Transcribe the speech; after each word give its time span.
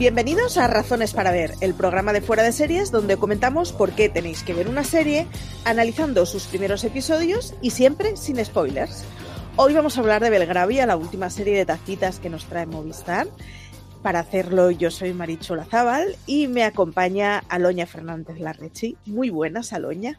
Bienvenidos 0.00 0.56
a 0.56 0.66
Razones 0.66 1.12
para 1.12 1.30
Ver, 1.30 1.52
el 1.60 1.74
programa 1.74 2.14
de 2.14 2.22
fuera 2.22 2.42
de 2.42 2.52
series 2.52 2.90
donde 2.90 3.18
comentamos 3.18 3.74
por 3.74 3.90
qué 3.90 4.08
tenéis 4.08 4.42
que 4.42 4.54
ver 4.54 4.66
una 4.66 4.82
serie, 4.82 5.26
analizando 5.66 6.24
sus 6.24 6.46
primeros 6.46 6.84
episodios 6.84 7.54
y 7.60 7.72
siempre 7.72 8.16
sin 8.16 8.42
spoilers. 8.42 9.04
Hoy 9.56 9.74
vamos 9.74 9.98
a 9.98 10.00
hablar 10.00 10.22
de 10.22 10.30
Belgravia, 10.30 10.86
la 10.86 10.96
última 10.96 11.28
serie 11.28 11.54
de 11.54 11.66
tacitas 11.66 12.18
que 12.18 12.30
nos 12.30 12.46
trae 12.46 12.64
Movistar. 12.64 13.26
Para 14.02 14.20
hacerlo, 14.20 14.70
yo 14.70 14.90
soy 14.90 15.12
Marichu 15.12 15.54
Lazábal 15.54 16.16
y 16.24 16.48
me 16.48 16.64
acompaña 16.64 17.44
Aloña 17.50 17.84
Fernández 17.84 18.40
Larrechi. 18.40 18.96
Muy 19.04 19.28
buenas, 19.28 19.74
Aloña. 19.74 20.18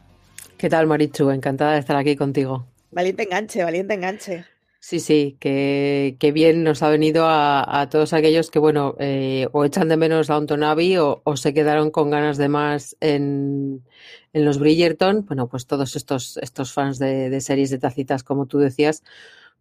¿Qué 0.58 0.70
tal, 0.70 0.86
Marichu? 0.86 1.30
Encantada 1.30 1.72
de 1.72 1.80
estar 1.80 1.96
aquí 1.96 2.14
contigo. 2.14 2.68
Valiente 2.92 3.24
enganche, 3.24 3.64
valiente 3.64 3.94
enganche. 3.94 4.44
Sí, 4.84 4.98
sí, 4.98 5.36
que, 5.38 6.32
bien 6.34 6.64
nos 6.64 6.82
ha 6.82 6.88
venido 6.88 7.26
a, 7.28 7.88
todos 7.88 8.12
aquellos 8.12 8.50
que, 8.50 8.58
bueno, 8.58 8.96
eh, 8.98 9.46
o 9.52 9.64
echan 9.64 9.88
de 9.88 9.96
menos 9.96 10.28
a 10.28 10.34
Antonavi 10.34 10.96
o, 10.96 11.22
o, 11.24 11.36
se 11.36 11.54
quedaron 11.54 11.92
con 11.92 12.10
ganas 12.10 12.36
de 12.36 12.48
más 12.48 12.96
en, 12.98 13.84
en, 14.32 14.44
los 14.44 14.58
Bridgerton. 14.58 15.24
Bueno, 15.26 15.48
pues 15.48 15.68
todos 15.68 15.94
estos, 15.94 16.36
estos 16.38 16.72
fans 16.72 16.98
de, 16.98 17.40
series 17.40 17.70
de 17.70 17.78
tacitas, 17.78 18.24
como 18.24 18.46
tú 18.46 18.58
decías, 18.58 19.04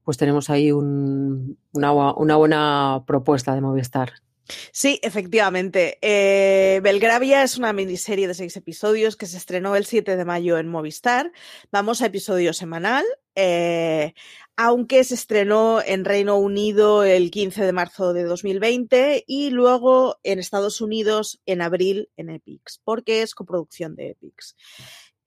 pues 0.04 0.18
tenemos 0.18 0.50
ahí 0.50 0.72
un, 0.72 1.60
una, 1.74 1.92
una 1.92 2.36
buena 2.38 3.04
propuesta 3.06 3.54
de 3.54 3.62
Movistar. 3.62 4.14
Sí, 4.72 5.00
efectivamente. 5.04 5.98
Eh, 6.02 6.80
Belgravia 6.82 7.44
es 7.44 7.58
una 7.58 7.74
miniserie 7.74 8.28
de 8.28 8.34
seis 8.34 8.56
episodios 8.58 9.16
que 9.16 9.26
se 9.26 9.38
estrenó 9.38 9.76
el 9.76 9.86
7 9.86 10.18
de 10.18 10.26
mayo 10.26 10.58
en 10.58 10.68
Movistar. 10.68 11.32
Vamos 11.72 12.02
a 12.02 12.08
episodio 12.08 12.54
semanal. 12.54 13.06
Eh, 13.36 14.14
aunque 14.56 15.04
se 15.04 15.16
estrenó 15.16 15.82
en 15.82 16.06
Reino 16.06 16.38
Unido 16.38 17.04
el 17.04 17.32
15 17.32 17.66
de 17.66 17.74
marzo 17.74 18.14
de 18.14 18.24
2020 18.24 19.24
y 19.26 19.50
luego 19.50 20.20
en 20.24 20.40
Estados 20.40 20.82
Unidos 20.82 21.42
en 21.46 21.62
abril 21.62 22.10
en 22.18 22.30
Epix, 22.30 22.80
porque 22.84 23.22
es 23.22 23.34
coproducción 23.34 23.96
de 23.96 24.12
Epix. 24.12 24.56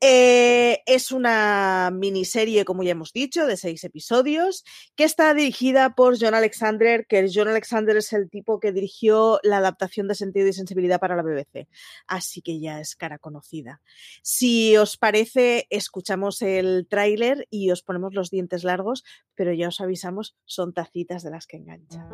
Eh, 0.06 0.82
es 0.84 1.12
una 1.12 1.90
miniserie, 1.90 2.66
como 2.66 2.82
ya 2.82 2.90
hemos 2.90 3.14
dicho, 3.14 3.46
de 3.46 3.56
seis 3.56 3.84
episodios, 3.84 4.62
que 4.96 5.04
está 5.04 5.32
dirigida 5.32 5.94
por 5.94 6.18
John 6.20 6.34
Alexander, 6.34 7.06
que 7.06 7.26
John 7.34 7.48
Alexander 7.48 7.96
es 7.96 8.12
el 8.12 8.28
tipo 8.28 8.60
que 8.60 8.72
dirigió 8.72 9.40
la 9.42 9.56
adaptación 9.56 10.06
de 10.06 10.14
Sentido 10.14 10.46
y 10.46 10.52
Sensibilidad 10.52 11.00
para 11.00 11.16
la 11.16 11.22
BBC. 11.22 11.68
Así 12.06 12.42
que 12.42 12.60
ya 12.60 12.80
es 12.80 12.96
cara 12.96 13.18
conocida. 13.18 13.80
Si 14.22 14.76
os 14.76 14.98
parece, 14.98 15.66
escuchamos 15.70 16.42
el 16.42 16.86
tráiler 16.86 17.46
y 17.48 17.70
os 17.70 17.82
ponemos 17.82 18.12
los 18.12 18.28
dientes 18.28 18.62
largos, 18.62 19.04
pero 19.34 19.54
ya 19.54 19.68
os 19.68 19.80
avisamos, 19.80 20.36
son 20.44 20.74
tacitas 20.74 21.22
de 21.22 21.30
las 21.30 21.46
que 21.46 21.56
enganchan. 21.56 22.06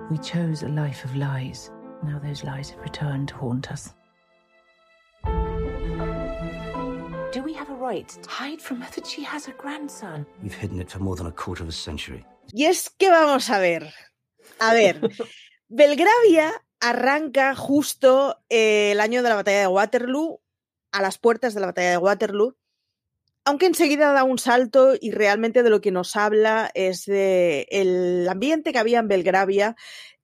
Do 7.32 7.44
we 7.44 7.54
have 7.54 7.70
a 7.70 7.76
right 7.76 8.08
to 8.08 8.28
hide 8.28 8.60
from 8.60 8.80
her 8.80 8.90
that 8.96 9.06
she 9.06 9.22
has 9.22 9.46
a 9.46 9.52
grandson? 9.52 10.26
We've 10.42 10.52
hidden 10.52 10.80
it 10.80 10.90
for 10.90 10.98
more 10.98 11.14
than 11.14 11.28
a 11.28 11.32
quarter 11.32 11.62
of 11.62 11.68
a 11.68 11.72
century. 11.72 12.24
Y 12.52 12.64
es 12.64 12.90
que 12.90 13.08
vamos 13.08 13.50
a 13.50 13.60
ver. 13.60 13.94
A 14.58 14.74
ver. 14.74 15.00
Belgravia 15.68 16.50
arranca 16.80 17.54
justo 17.54 18.42
eh, 18.48 18.90
el 18.90 19.00
año 19.00 19.22
de 19.22 19.28
la 19.28 19.36
batalla 19.36 19.60
de 19.60 19.66
Waterloo, 19.68 20.40
a 20.90 21.02
las 21.02 21.18
puertas 21.18 21.54
de 21.54 21.60
la 21.60 21.66
batalla 21.66 21.90
de 21.90 21.98
Waterloo, 21.98 22.56
aunque 23.44 23.66
enseguida 23.66 24.12
da 24.12 24.24
un 24.24 24.38
salto 24.38 24.94
y 25.00 25.12
realmente 25.12 25.62
de 25.62 25.70
lo 25.70 25.80
que 25.80 25.92
nos 25.92 26.16
habla 26.16 26.68
es 26.74 27.04
de 27.06 27.68
el 27.70 28.28
ambiente 28.28 28.72
que 28.72 28.78
había 28.80 28.98
en 28.98 29.06
Belgravia, 29.06 29.76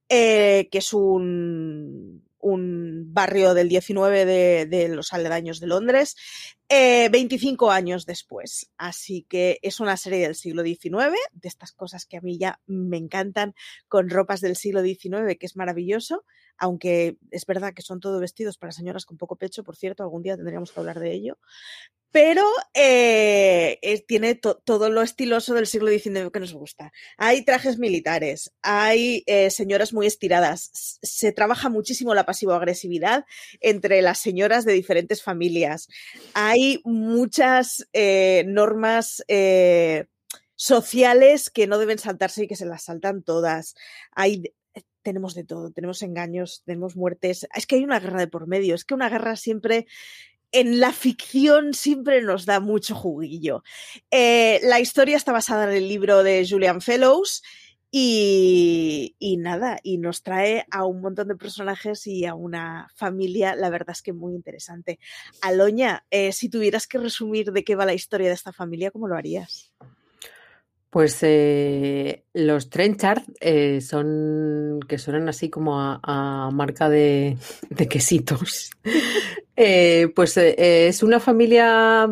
eh, 0.09 0.67
que 0.73 0.79
es 0.79 0.91
un 0.91 2.26
un 2.39 3.13
barrio 3.13 3.53
del 3.53 3.69
19 3.69 4.25
de, 4.65 4.87
los 4.89 5.13
aledaños 5.13 5.59
de 5.59 5.67
Londres, 5.67 6.15
25 6.69 7.71
eh, 7.71 7.75
años 7.75 8.05
después. 8.05 8.71
Así 8.77 9.25
que 9.29 9.59
es 9.61 9.79
una 9.79 9.97
serie 9.97 10.19
del 10.19 10.35
siglo 10.35 10.63
XIX, 10.63 11.15
de 11.33 11.47
estas 11.47 11.71
cosas 11.71 12.05
que 12.05 12.17
a 12.17 12.21
mí 12.21 12.37
ya 12.37 12.59
me 12.65 12.97
encantan, 12.97 13.53
con 13.87 14.09
ropas 14.09 14.41
del 14.41 14.55
siglo 14.55 14.81
XIX, 14.81 15.37
que 15.39 15.45
es 15.45 15.55
maravilloso, 15.55 16.23
aunque 16.57 17.17
es 17.31 17.45
verdad 17.45 17.73
que 17.73 17.81
son 17.81 17.99
todo 17.99 18.19
vestidos 18.19 18.57
para 18.57 18.71
señoras 18.71 19.05
con 19.05 19.17
poco 19.17 19.35
pecho, 19.35 19.63
por 19.63 19.75
cierto, 19.75 20.03
algún 20.03 20.23
día 20.23 20.35
tendríamos 20.35 20.71
que 20.71 20.79
hablar 20.79 20.99
de 20.99 21.13
ello 21.13 21.37
pero 22.11 22.43
eh, 22.73 23.79
tiene 24.07 24.35
todo 24.35 24.89
lo 24.89 25.01
estiloso 25.01 25.53
del 25.53 25.67
siglo 25.67 25.89
XIX 25.89 26.31
que 26.31 26.39
nos 26.39 26.53
gusta. 26.53 26.91
Hay 27.17 27.43
trajes 27.43 27.77
militares, 27.77 28.53
hay 28.61 29.23
eh, 29.25 29.49
señoras 29.51 29.93
muy 29.93 30.07
estiradas, 30.07 30.99
se 31.01 31.31
trabaja 31.31 31.69
muchísimo 31.69 32.15
la 32.15 32.25
pasivo-agresividad 32.25 33.25
entre 33.59 34.01
las 34.01 34.19
señoras 34.19 34.65
de 34.65 34.73
diferentes 34.73 35.21
familias, 35.21 35.89
hay 36.33 36.81
muchas 36.85 37.87
eh, 37.93 38.45
normas 38.47 39.23
sociales 40.55 41.49
que 41.51 41.67
no 41.67 41.77
deben 41.77 41.99
saltarse 41.99 42.45
y 42.45 42.47
que 42.47 42.55
se 42.55 42.65
las 42.65 42.83
saltan 42.83 43.21
todas. 43.21 43.75
Hay 44.11 44.55
tenemos 45.07 45.35
de 45.35 45.45
todo, 45.45 45.71
tenemos 45.71 46.01
engaños, 46.01 46.63
tenemos 46.65 46.97
muertes. 46.97 47.47
Es 47.55 47.65
que 47.65 47.77
hay 47.77 47.85
una 47.85 48.01
guerra 48.01 48.19
de 48.19 48.27
por 48.27 48.45
medio, 48.45 48.75
es 48.75 48.83
que 48.83 48.93
una 48.93 49.07
guerra 49.07 49.37
siempre 49.37 49.87
en 50.51 50.81
la 50.81 50.91
ficción 50.91 51.73
siempre 51.73 52.21
nos 52.21 52.45
da 52.45 52.59
mucho 52.59 52.93
juguillo. 52.93 53.63
Eh, 54.11 54.59
la 54.63 54.81
historia 54.81 55.15
está 55.15 55.31
basada 55.31 55.63
en 55.63 55.77
el 55.77 55.87
libro 55.87 56.23
de 56.23 56.45
Julian 56.45 56.81
Fellows 56.81 57.41
y, 57.89 59.15
nada, 59.39 59.79
y 59.81 59.97
nos 59.97 60.23
trae 60.23 60.65
a 60.71 60.83
un 60.85 60.99
montón 60.99 61.29
de 61.29 61.37
personajes 61.37 62.05
y 62.05 62.25
a 62.25 62.35
una 62.35 62.89
familia, 62.93 63.55
la 63.55 63.69
verdad 63.69 63.91
es 63.91 64.01
que 64.01 64.11
muy 64.11 64.35
interesante. 64.35 64.99
Aloña, 65.41 66.05
eh, 66.11 66.33
si 66.33 66.49
tuvieras 66.49 66.85
que 66.85 66.97
resumir 66.97 67.53
de 67.53 67.63
qué 67.63 67.77
va 67.77 67.85
la 67.85 67.93
historia 67.93 68.27
de 68.27 68.33
esta 68.33 68.51
familia, 68.51 68.91
¿cómo 68.91 69.07
lo 69.07 69.15
harías? 69.15 69.71
Pues 70.89 71.19
eh, 71.21 72.23
los 72.33 72.69
Trenchard 72.69 73.23
eh, 73.41 73.81
son 73.81 74.79
que 74.87 74.97
suenan 74.97 75.27
así 75.27 75.49
como 75.49 75.79
a, 75.79 76.49
marca 76.53 76.89
de, 76.89 77.37
quesitos. 77.89 78.71
Eh, 79.59 80.13
pues 80.15 80.37
es 80.37 81.01
una 81.01 81.19
familia 81.19 82.07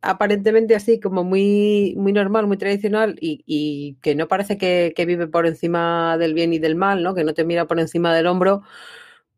aparentemente 0.00 0.76
así 0.76 1.00
como 1.00 1.24
muy, 1.24 1.92
muy 1.96 2.12
normal, 2.12 2.46
muy 2.46 2.56
tradicional 2.56 3.16
y, 3.20 3.96
que 4.00 4.14
no 4.14 4.28
parece 4.28 4.56
que, 4.58 4.94
vive 5.04 5.26
por 5.26 5.44
encima 5.48 6.16
del 6.18 6.34
bien 6.34 6.52
y 6.52 6.60
del 6.60 6.76
mal, 6.76 7.02
¿no? 7.02 7.12
Que 7.12 7.24
no 7.24 7.34
te 7.34 7.42
mira 7.44 7.66
por 7.66 7.80
encima 7.80 8.14
del 8.14 8.28
hombro. 8.28 8.62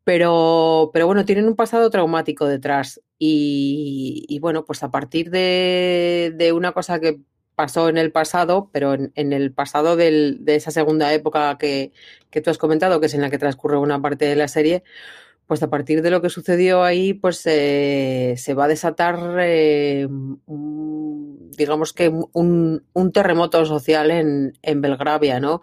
Pero, 0.03 0.91
pero 0.93 1.07
bueno, 1.07 1.25
tienen 1.25 1.47
un 1.47 1.55
pasado 1.55 1.89
traumático 1.89 2.45
detrás. 2.45 3.01
Y, 3.17 4.37
bueno, 4.39 4.63
pues 4.63 4.83
a 4.83 4.91
partir 4.91 5.31
de 5.31 6.51
una 6.53 6.73
cosa 6.73 6.99
que 6.99 7.21
pasó 7.57 7.89
en 7.89 7.97
el 7.97 8.11
pasado, 8.11 8.69
pero 8.71 8.93
en, 8.93 9.33
el 9.33 9.51
pasado 9.51 9.95
de 9.95 10.37
esa 10.45 10.69
segunda 10.69 11.11
época 11.11 11.57
que, 11.57 11.91
tú 12.43 12.51
has 12.51 12.59
comentado, 12.59 12.99
que 12.99 13.07
es 13.07 13.15
en 13.15 13.21
la 13.21 13.31
que 13.31 13.39
transcurre 13.39 13.79
una 13.79 13.99
parte 13.99 14.25
de 14.25 14.35
la 14.35 14.47
serie, 14.47 14.83
pues 15.47 15.63
a 15.63 15.69
partir 15.71 16.03
de 16.03 16.11
lo 16.11 16.21
que 16.21 16.29
sucedió 16.29 16.83
ahí, 16.83 17.15
pues 17.15 17.41
eh, 17.47 18.35
se 18.37 18.53
va 18.53 18.65
a 18.65 18.67
desatar, 18.67 19.37
eh, 19.39 20.07
digamos 20.45 21.93
que 21.93 22.09
un, 22.09 23.11
terremoto 23.11 23.65
social 23.65 24.11
en, 24.11 24.81
Belgravia, 24.81 25.39
¿no? 25.39 25.61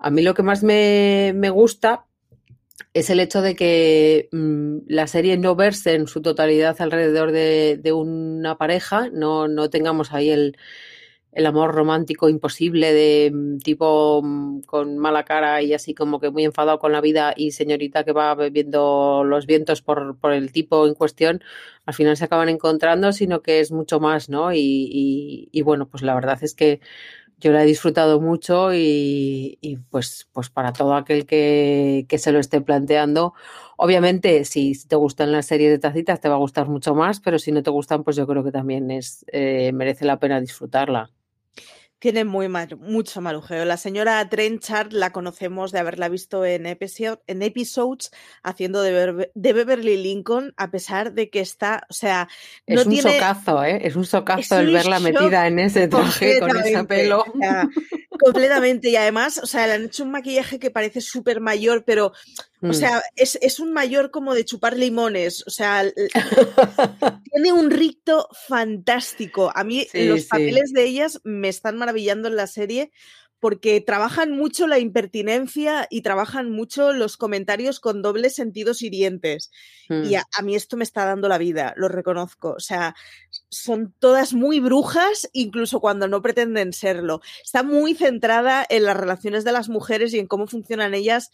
A 0.00 0.10
mí 0.10 0.22
lo 0.22 0.34
que 0.34 0.42
más 0.42 0.64
me, 0.64 1.50
gusta 1.50 2.06
es 2.92 3.08
el 3.08 3.20
hecho 3.20 3.40
de 3.40 3.54
que 3.54 4.28
mm, 4.32 4.78
la 4.88 5.06
serie 5.06 5.36
no 5.36 5.54
verse 5.54 5.94
en 5.94 6.08
su 6.08 6.22
totalidad 6.22 6.74
alrededor 6.80 7.30
de, 7.30 7.78
de 7.80 7.92
una 7.92 8.58
pareja, 8.58 9.10
no, 9.12 9.46
no 9.46 9.70
tengamos 9.70 10.12
ahí 10.12 10.30
el, 10.30 10.56
el 11.32 11.46
amor 11.46 11.74
romántico 11.74 12.28
imposible 12.28 12.92
de 12.92 13.30
mm, 13.32 13.58
tipo 13.58 14.20
mm, 14.22 14.62
con 14.62 14.98
mala 14.98 15.24
cara 15.24 15.62
y 15.62 15.74
así 15.74 15.94
como 15.94 16.20
que 16.20 16.30
muy 16.30 16.44
enfadado 16.44 16.78
con 16.78 16.92
la 16.92 17.00
vida 17.00 17.34
y 17.36 17.52
señorita 17.52 18.04
que 18.04 18.12
va 18.12 18.34
bebiendo 18.34 19.22
los 19.24 19.46
vientos 19.46 19.82
por, 19.82 20.18
por 20.18 20.32
el 20.32 20.52
tipo 20.52 20.86
en 20.86 20.94
cuestión, 20.94 21.42
al 21.86 21.94
final 21.94 22.16
se 22.16 22.24
acaban 22.24 22.48
encontrando, 22.48 23.12
sino 23.12 23.42
que 23.42 23.60
es 23.60 23.72
mucho 23.72 24.00
más, 24.00 24.28
¿no? 24.28 24.52
Y, 24.52 25.48
y, 25.52 25.62
bueno, 25.62 25.88
pues 25.88 26.02
la 26.02 26.14
verdad 26.14 26.38
es 26.42 26.54
que 26.54 26.80
yo 27.38 27.52
la 27.52 27.62
he 27.62 27.66
disfrutado 27.66 28.20
mucho 28.20 28.74
y, 28.74 29.58
y 29.60 29.76
pues, 29.76 30.28
pues 30.32 30.50
para 30.50 30.72
todo 30.72 30.94
aquel 30.94 31.26
que, 31.26 32.06
que, 32.08 32.18
se 32.18 32.32
lo 32.32 32.38
esté 32.38 32.60
planteando, 32.60 33.34
obviamente 33.76 34.44
si 34.44 34.72
te 34.86 34.96
gustan 34.96 35.32
las 35.32 35.46
series 35.46 35.70
de 35.70 35.78
tacitas 35.78 36.20
te 36.20 36.28
va 36.28 36.34
a 36.36 36.38
gustar 36.38 36.68
mucho 36.68 36.94
más, 36.94 37.20
pero 37.20 37.38
si 37.38 37.52
no 37.52 37.62
te 37.62 37.70
gustan, 37.70 38.04
pues 38.04 38.16
yo 38.16 38.26
creo 38.26 38.44
que 38.44 38.52
también 38.52 38.90
es 38.90 39.24
eh, 39.32 39.72
merece 39.72 40.04
la 40.04 40.18
pena 40.18 40.40
disfrutarla. 40.40 41.10
Tiene 42.00 42.24
muy 42.24 42.48
mucho 42.48 43.20
marujeo. 43.20 43.64
La 43.64 43.76
señora 43.76 44.28
Trenchard 44.28 44.92
la 44.92 45.12
conocemos 45.12 45.70
de 45.70 45.78
haberla 45.78 46.08
visto 46.08 46.44
en, 46.44 46.66
en 46.66 47.42
episodes 47.42 48.10
haciendo 48.42 48.82
de, 48.82 49.30
Beverly 49.34 49.96
Lincoln, 49.98 50.52
a 50.56 50.70
pesar 50.70 51.12
de 51.12 51.30
que 51.30 51.40
está, 51.40 51.86
o 51.88 51.92
sea, 51.92 52.28
es 52.66 52.86
un 52.86 52.96
socazo, 52.96 53.62
¿eh? 53.62 53.86
Es 53.86 53.96
un 53.96 54.06
socazo 54.06 54.58
el 54.58 54.72
verla 54.72 54.98
metida 54.98 55.46
en 55.46 55.58
ese 55.58 55.88
traje 55.88 56.40
con 56.40 56.56
ese 56.56 56.84
pelo. 56.84 57.24
Completamente. 58.18 58.90
Y 58.90 58.96
además, 58.96 59.38
o 59.42 59.46
sea, 59.46 59.66
le 59.66 59.74
han 59.74 59.84
hecho 59.84 60.04
un 60.04 60.10
maquillaje 60.10 60.58
que 60.58 60.70
parece 60.70 61.00
súper 61.00 61.40
mayor, 61.40 61.84
pero, 61.84 62.12
o 62.62 62.68
mm. 62.68 62.74
sea, 62.74 63.02
es, 63.16 63.60
un 63.60 63.72
mayor 63.72 64.10
como 64.10 64.34
de 64.34 64.44
chupar 64.44 64.76
limones. 64.76 65.44
O 65.46 65.50
sea, 65.50 65.84
tiene 67.32 67.52
un 67.52 67.70
ricto 67.70 68.28
fantástico. 68.46 69.50
A 69.54 69.64
mí 69.64 69.86
los 69.94 70.24
papeles 70.24 70.72
de 70.72 70.84
ellas 70.84 71.20
me 71.24 71.48
están 71.48 71.78
maravillando 71.78 72.28
en 72.28 72.36
la 72.36 72.46
serie 72.46 72.90
porque 73.40 73.80
trabajan 73.80 74.32
mucho 74.32 74.66
la 74.66 74.78
impertinencia 74.78 75.86
y 75.88 76.02
trabajan 76.02 76.50
mucho 76.50 76.92
los 76.92 77.16
comentarios 77.16 77.80
con 77.80 78.02
dobles 78.02 78.34
sentidos 78.34 78.82
hirientes. 78.82 79.50
Y 79.88 80.14
mm. 80.14 80.20
a, 80.38 80.42
mí 80.42 80.54
esto 80.54 80.76
me 80.76 80.84
está 80.84 81.06
dando 81.06 81.26
la 81.26 81.38
vida, 81.38 81.72
lo 81.76 81.88
reconozco. 81.88 82.50
O 82.50 82.60
sea, 82.60 82.94
son 83.48 83.94
todas 83.98 84.34
muy 84.34 84.60
brujas, 84.60 85.30
incluso 85.32 85.80
cuando 85.80 86.06
no 86.06 86.20
pretenden 86.20 86.74
serlo. 86.74 87.22
Está 87.42 87.62
muy 87.62 87.94
centrada 87.94 88.64
en 88.68 88.84
las 88.84 88.96
relaciones 88.96 89.42
de 89.44 89.52
las 89.52 89.70
mujeres 89.70 90.12
y 90.12 90.18
en 90.18 90.26
cómo 90.26 90.46
funcionan 90.46 90.92
ellas 90.92 91.30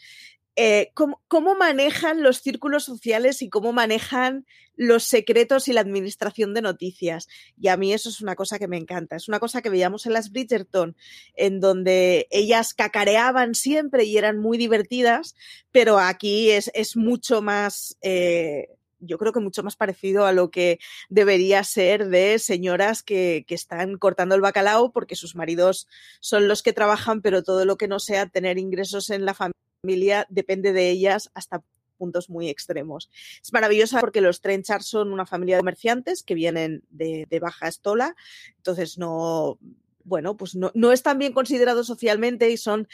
eh, 0.58 0.90
cómo, 0.94 1.54
manejan 1.54 2.22
los 2.22 2.38
círculos 2.38 2.84
sociales 2.84 3.42
y 3.42 3.50
cómo 3.50 3.74
manejan 3.74 4.46
los 4.74 5.04
secretos 5.04 5.68
y 5.68 5.74
la 5.74 5.82
administración 5.82 6.54
de 6.54 6.62
noticias. 6.62 7.28
Y 7.60 7.68
a 7.68 7.76
mí 7.76 7.92
eso 7.92 8.08
es 8.08 8.22
una 8.22 8.36
cosa 8.36 8.58
que 8.58 8.66
me 8.66 8.78
encanta. 8.78 9.16
Es 9.16 9.28
una 9.28 9.38
cosa 9.38 9.60
que 9.60 9.68
veíamos 9.68 10.06
en 10.06 10.14
las 10.14 10.32
Bridgerton, 10.32 10.96
en 11.34 11.60
donde 11.60 12.26
ellas 12.30 12.72
cacareaban 12.72 13.54
siempre 13.54 14.04
y 14.04 14.16
eran 14.16 14.38
muy 14.38 14.56
divertidas, 14.56 15.34
pero 15.72 15.98
aquí 15.98 16.50
es, 16.50 16.96
mucho 16.96 17.42
más... 17.42 17.98
Eh, 18.00 18.68
yo 18.98 19.18
creo 19.18 19.32
que 19.34 19.40
mucho 19.40 19.62
más 19.62 19.76
parecido 19.76 20.24
a 20.24 20.32
lo 20.32 20.50
que 20.50 20.78
debería 21.10 21.62
ser 21.64 22.08
de 22.08 22.38
señoras 22.38 23.02
que, 23.02 23.44
que, 23.46 23.54
están 23.54 23.98
cortando 23.98 24.34
el 24.34 24.40
bacalao 24.40 24.90
porque 24.90 25.16
sus 25.16 25.36
maridos 25.36 25.86
son 26.20 26.48
los 26.48 26.62
que 26.62 26.72
trabajan, 26.72 27.20
pero 27.20 27.42
todo 27.42 27.66
lo 27.66 27.76
que 27.76 27.88
no 27.88 28.00
sea 28.00 28.26
tener 28.26 28.56
ingresos 28.56 29.10
en 29.10 29.26
la 29.26 29.34
familia 29.34 29.65
familia 29.80 30.26
depende 30.28 30.72
de 30.72 30.90
ellas 30.90 31.30
hasta 31.34 31.62
puntos 31.96 32.28
muy 32.28 32.48
extremos. 32.48 33.10
Es 33.42 33.52
maravillosa 33.52 34.00
porque 34.00 34.20
los 34.20 34.40
Trenchard 34.40 34.82
son 34.82 35.12
una 35.12 35.26
familia 35.26 35.56
de 35.56 35.60
comerciantes 35.60 36.22
que 36.22 36.34
vienen 36.34 36.82
de, 36.90 37.26
baja 37.40 37.68
estola, 37.68 38.14
entonces 38.56 38.98
no, 38.98 39.58
bueno, 40.04 40.36
pues 40.36 40.54
no, 40.54 40.70
no 40.74 40.92
están 40.92 41.18
bien 41.18 41.32
considerados 41.32 41.86
socialmente 41.86 42.50
y 42.50 42.56
son 42.56 42.88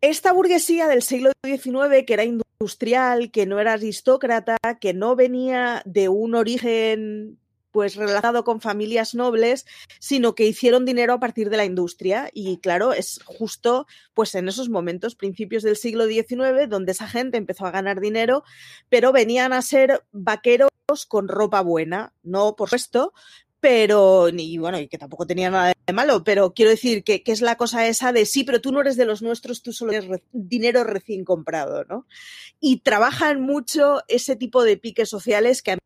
esta 0.00 0.32
burguesía 0.32 0.86
del 0.86 1.02
siglo 1.02 1.32
XIX 1.44 2.04
que 2.06 2.14
era 2.14 2.24
industrial, 2.24 3.30
que 3.30 3.46
no 3.46 3.58
era 3.58 3.74
aristócrata, 3.74 4.56
que 4.80 4.94
no 4.94 5.16
venía 5.16 5.82
de 5.84 6.08
un 6.08 6.34
origen 6.34 7.38
pues 7.70 7.96
relacionado 7.96 8.44
con 8.44 8.60
familias 8.60 9.14
nobles, 9.14 9.66
sino 9.98 10.34
que 10.34 10.46
hicieron 10.46 10.84
dinero 10.84 11.12
a 11.12 11.20
partir 11.20 11.50
de 11.50 11.56
la 11.56 11.64
industria. 11.64 12.30
Y 12.32 12.58
claro, 12.58 12.92
es 12.92 13.20
justo 13.24 13.86
pues 14.14 14.34
en 14.34 14.48
esos 14.48 14.68
momentos, 14.68 15.14
principios 15.14 15.62
del 15.62 15.76
siglo 15.76 16.06
XIX, 16.06 16.68
donde 16.68 16.92
esa 16.92 17.08
gente 17.08 17.36
empezó 17.36 17.66
a 17.66 17.70
ganar 17.70 18.00
dinero, 18.00 18.44
pero 18.88 19.12
venían 19.12 19.52
a 19.52 19.62
ser 19.62 20.04
vaqueros 20.12 20.70
con 21.06 21.28
ropa 21.28 21.60
buena, 21.60 22.14
no 22.22 22.56
por 22.56 22.68
supuesto, 22.68 23.12
pero, 23.60 24.28
y 24.28 24.58
bueno, 24.58 24.78
y 24.78 24.88
que 24.88 24.98
tampoco 24.98 25.26
tenía 25.26 25.50
nada 25.50 25.74
de 25.86 25.92
malo, 25.92 26.22
pero 26.22 26.54
quiero 26.54 26.70
decir 26.70 27.02
que, 27.02 27.22
es 27.26 27.40
la 27.40 27.56
cosa 27.56 27.88
esa 27.88 28.12
de 28.12 28.24
sí, 28.24 28.44
pero 28.44 28.60
tú 28.60 28.70
no 28.70 28.80
eres 28.80 28.96
de 28.96 29.04
los 29.04 29.20
nuestros, 29.20 29.62
tú 29.62 29.72
solo 29.72 29.92
eres 29.92 30.20
dinero 30.32 30.84
recién 30.84 31.24
comprado, 31.24 31.84
¿no? 31.84 32.06
Y 32.60 32.80
trabajan 32.80 33.40
mucho 33.40 34.02
ese 34.06 34.36
tipo 34.36 34.62
de 34.62 34.76
piques 34.76 35.08
sociales 35.08 35.62
que 35.62 35.72
a 35.72 35.78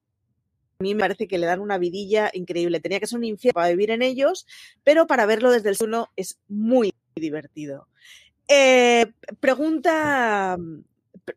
mí 0.83 0.95
me 0.95 1.01
parece 1.01 1.27
que 1.27 1.39
le 1.39 1.47
dan 1.47 1.61
una 1.61 1.79
vidilla 1.79 2.31
increíble. 2.35 2.81
Tenía 2.81 3.01
que 3.01 3.07
ser 3.07 3.19
un 3.19 3.25
infierno 3.25 3.55
para 3.55 3.71
vivir 3.71 3.91
en 3.91 4.03
ellos, 4.03 4.47
pero 4.85 5.07
para 5.07 5.27
verlo 5.27 5.51
desde 5.51 5.71
el 5.71 5.77
suelo 5.77 6.11
es 6.17 6.39
muy 6.49 6.93
divertido. 7.17 7.89
Eh, 8.49 9.07
pregunta, 9.41 10.59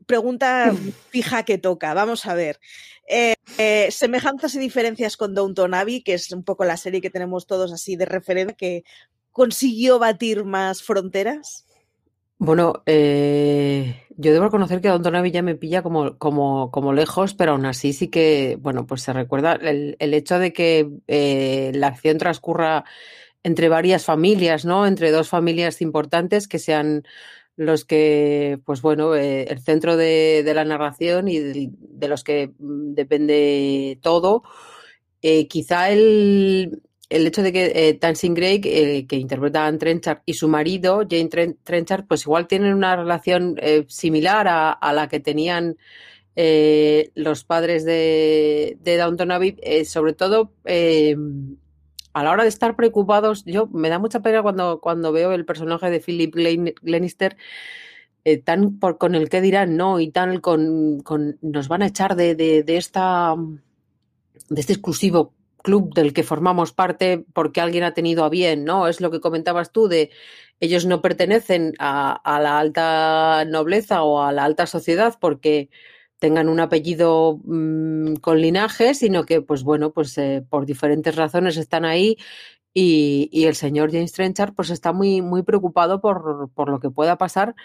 pregunta 0.05 0.73
fija 1.09 1.43
que 1.43 1.57
toca. 1.57 1.93
Vamos 1.93 2.25
a 2.25 2.33
ver. 2.33 2.59
Eh, 3.07 3.35
eh, 3.57 3.89
semejanzas 3.91 4.55
y 4.55 4.59
diferencias 4.59 5.15
con 5.15 5.35
Downton 5.35 5.73
Abbey, 5.73 6.01
que 6.01 6.15
es 6.15 6.31
un 6.31 6.43
poco 6.43 6.65
la 6.65 6.77
serie 6.77 7.01
que 7.01 7.09
tenemos 7.09 7.45
todos 7.45 7.71
así 7.71 7.95
de 7.95 8.05
referencia, 8.05 8.55
que 8.55 8.83
consiguió 9.31 9.99
batir 9.99 10.43
más 10.43 10.81
fronteras. 10.81 11.64
Bueno, 12.37 12.83
eh, 12.85 14.05
yo 14.17 14.33
debo 14.33 14.45
reconocer 14.45 14.81
que 14.81 14.89
Don 14.89 15.15
Abbey 15.15 15.31
ya 15.31 15.41
me 15.41 15.55
pilla 15.55 15.81
como, 15.81 16.17
como, 16.17 16.69
como 16.71 16.93
lejos, 16.93 17.33
pero 17.33 17.53
aún 17.53 17.65
así 17.65 17.93
sí 17.93 18.09
que, 18.09 18.57
bueno, 18.59 18.85
pues 18.85 19.01
se 19.01 19.13
recuerda 19.13 19.53
el, 19.53 19.95
el 19.99 20.13
hecho 20.13 20.37
de 20.39 20.53
que 20.53 20.89
eh, 21.07 21.71
la 21.73 21.87
acción 21.87 22.17
transcurra 22.17 22.83
entre 23.43 23.69
varias 23.69 24.05
familias, 24.05 24.65
¿no? 24.65 24.87
Entre 24.87 25.11
dos 25.11 25.29
familias 25.29 25.81
importantes 25.81 26.47
que 26.47 26.59
sean 26.59 27.03
los 27.55 27.85
que, 27.85 28.59
pues 28.65 28.81
bueno, 28.81 29.15
eh, 29.15 29.43
el 29.43 29.61
centro 29.61 29.97
de, 29.97 30.43
de, 30.43 30.53
la 30.53 30.65
narración 30.65 31.27
y 31.27 31.39
de, 31.39 31.69
de, 31.71 32.07
los 32.07 32.23
que 32.23 32.51
mm, 32.59 32.93
depende 32.95 33.99
todo. 34.01 34.43
Eh, 35.21 35.47
quizá 35.47 35.89
el, 35.89 36.81
el 37.09 37.27
hecho 37.27 37.43
de 37.43 37.53
que 37.53 37.71
eh, 37.89 37.99
Gray, 38.33 38.61
eh, 38.63 39.05
que 39.07 39.17
interpreta 39.17 39.67
a 39.67 39.77
Trenchard, 39.77 40.21
y 40.25 40.33
su 40.33 40.47
marido, 40.47 41.03
Jane 41.09 41.55
Trenchard, 41.63 42.05
pues 42.07 42.23
igual 42.23 42.47
tienen 42.47 42.73
una 42.73 42.95
relación 42.95 43.55
eh, 43.61 43.85
similar 43.87 44.47
a, 44.47 44.93
la 44.93 45.07
que 45.07 45.19
tenían 45.19 45.77
eh, 46.35 47.11
los 47.15 47.43
padres 47.43 47.85
de, 47.85 48.77
de 48.81 48.97
Downton 48.97 49.31
Abbey, 49.31 49.57
sobre 49.85 50.13
todo 50.13 50.51
a 52.13 52.23
la 52.23 52.31
hora 52.31 52.43
de 52.43 52.49
estar 52.49 52.75
preocupados. 52.75 53.43
Yo 53.45 53.67
me 53.67 53.89
da 53.89 53.99
mucha 53.99 54.21
pena 54.21 54.41
cuando, 54.41 54.79
cuando 54.81 55.11
veo 55.11 55.31
el 55.33 55.45
personaje 55.45 55.89
de 55.89 55.99
Philip 55.99 56.33
Glenister. 56.81 57.37
tan 58.43 58.79
por, 58.79 58.97
con 58.97 59.15
el 59.15 59.29
que 59.29 59.41
dirán 59.41 59.77
no 59.77 59.99
y 59.99 60.09
tan 60.11 60.39
con, 60.39 61.01
con 61.01 61.37
nos 61.41 61.67
van 61.67 61.83
a 61.83 61.87
echar 61.87 62.15
de, 62.15 62.35
de, 62.35 62.63
de 62.63 62.77
esta 62.77 63.35
de 64.49 64.61
este 64.61 64.73
exclusivo 64.73 65.34
club 65.65 65.93
del 65.95 66.13
que 66.13 66.23
formamos 66.23 66.71
parte 66.71 67.25
porque 67.33 67.59
alguien 67.59 67.83
ha 67.83 67.95
tenido 67.95 68.23
a 68.23 68.29
bien, 68.29 68.63
¿no? 68.65 68.87
Es 68.87 69.01
lo 69.01 69.09
que 69.11 69.19
comentabas 69.19 69.71
tú 69.71 69.87
de 69.87 70.11
ellos 70.59 70.85
no 70.85 71.01
pertenecen 71.01 71.73
a, 71.79 72.21
la 72.41 72.59
alta 72.59 73.43
nobleza 73.45 74.03
o 74.03 74.21
a 74.21 74.31
la 74.31 74.45
alta 74.45 74.67
sociedad 74.67 75.15
porque 75.19 75.69
tengan 76.19 76.49
un 76.49 76.59
apellido 76.59 77.39
mm, 77.43 78.15
con 78.21 78.39
linaje, 78.39 78.93
sino 78.93 79.25
que, 79.25 79.41
pues 79.41 79.63
bueno, 79.63 79.91
pues 79.91 80.17
eh, 80.17 80.45
por 80.47 80.65
diferentes 80.65 81.15
razones 81.15 81.57
están 81.57 81.83
ahí 81.83 82.17
y, 82.73 83.45
el 83.45 83.55
señor 83.55 83.91
James 83.91 84.13
Trenchard 84.13 84.53
pues 84.53 84.69
está 84.69 84.93
muy, 84.93 85.21
muy 85.21 85.43
preocupado 85.43 85.99
por, 86.01 86.49
por 86.53 86.69
lo 86.69 86.79
que 86.79 86.91
pueda 86.91 87.17
pasar 87.17 87.55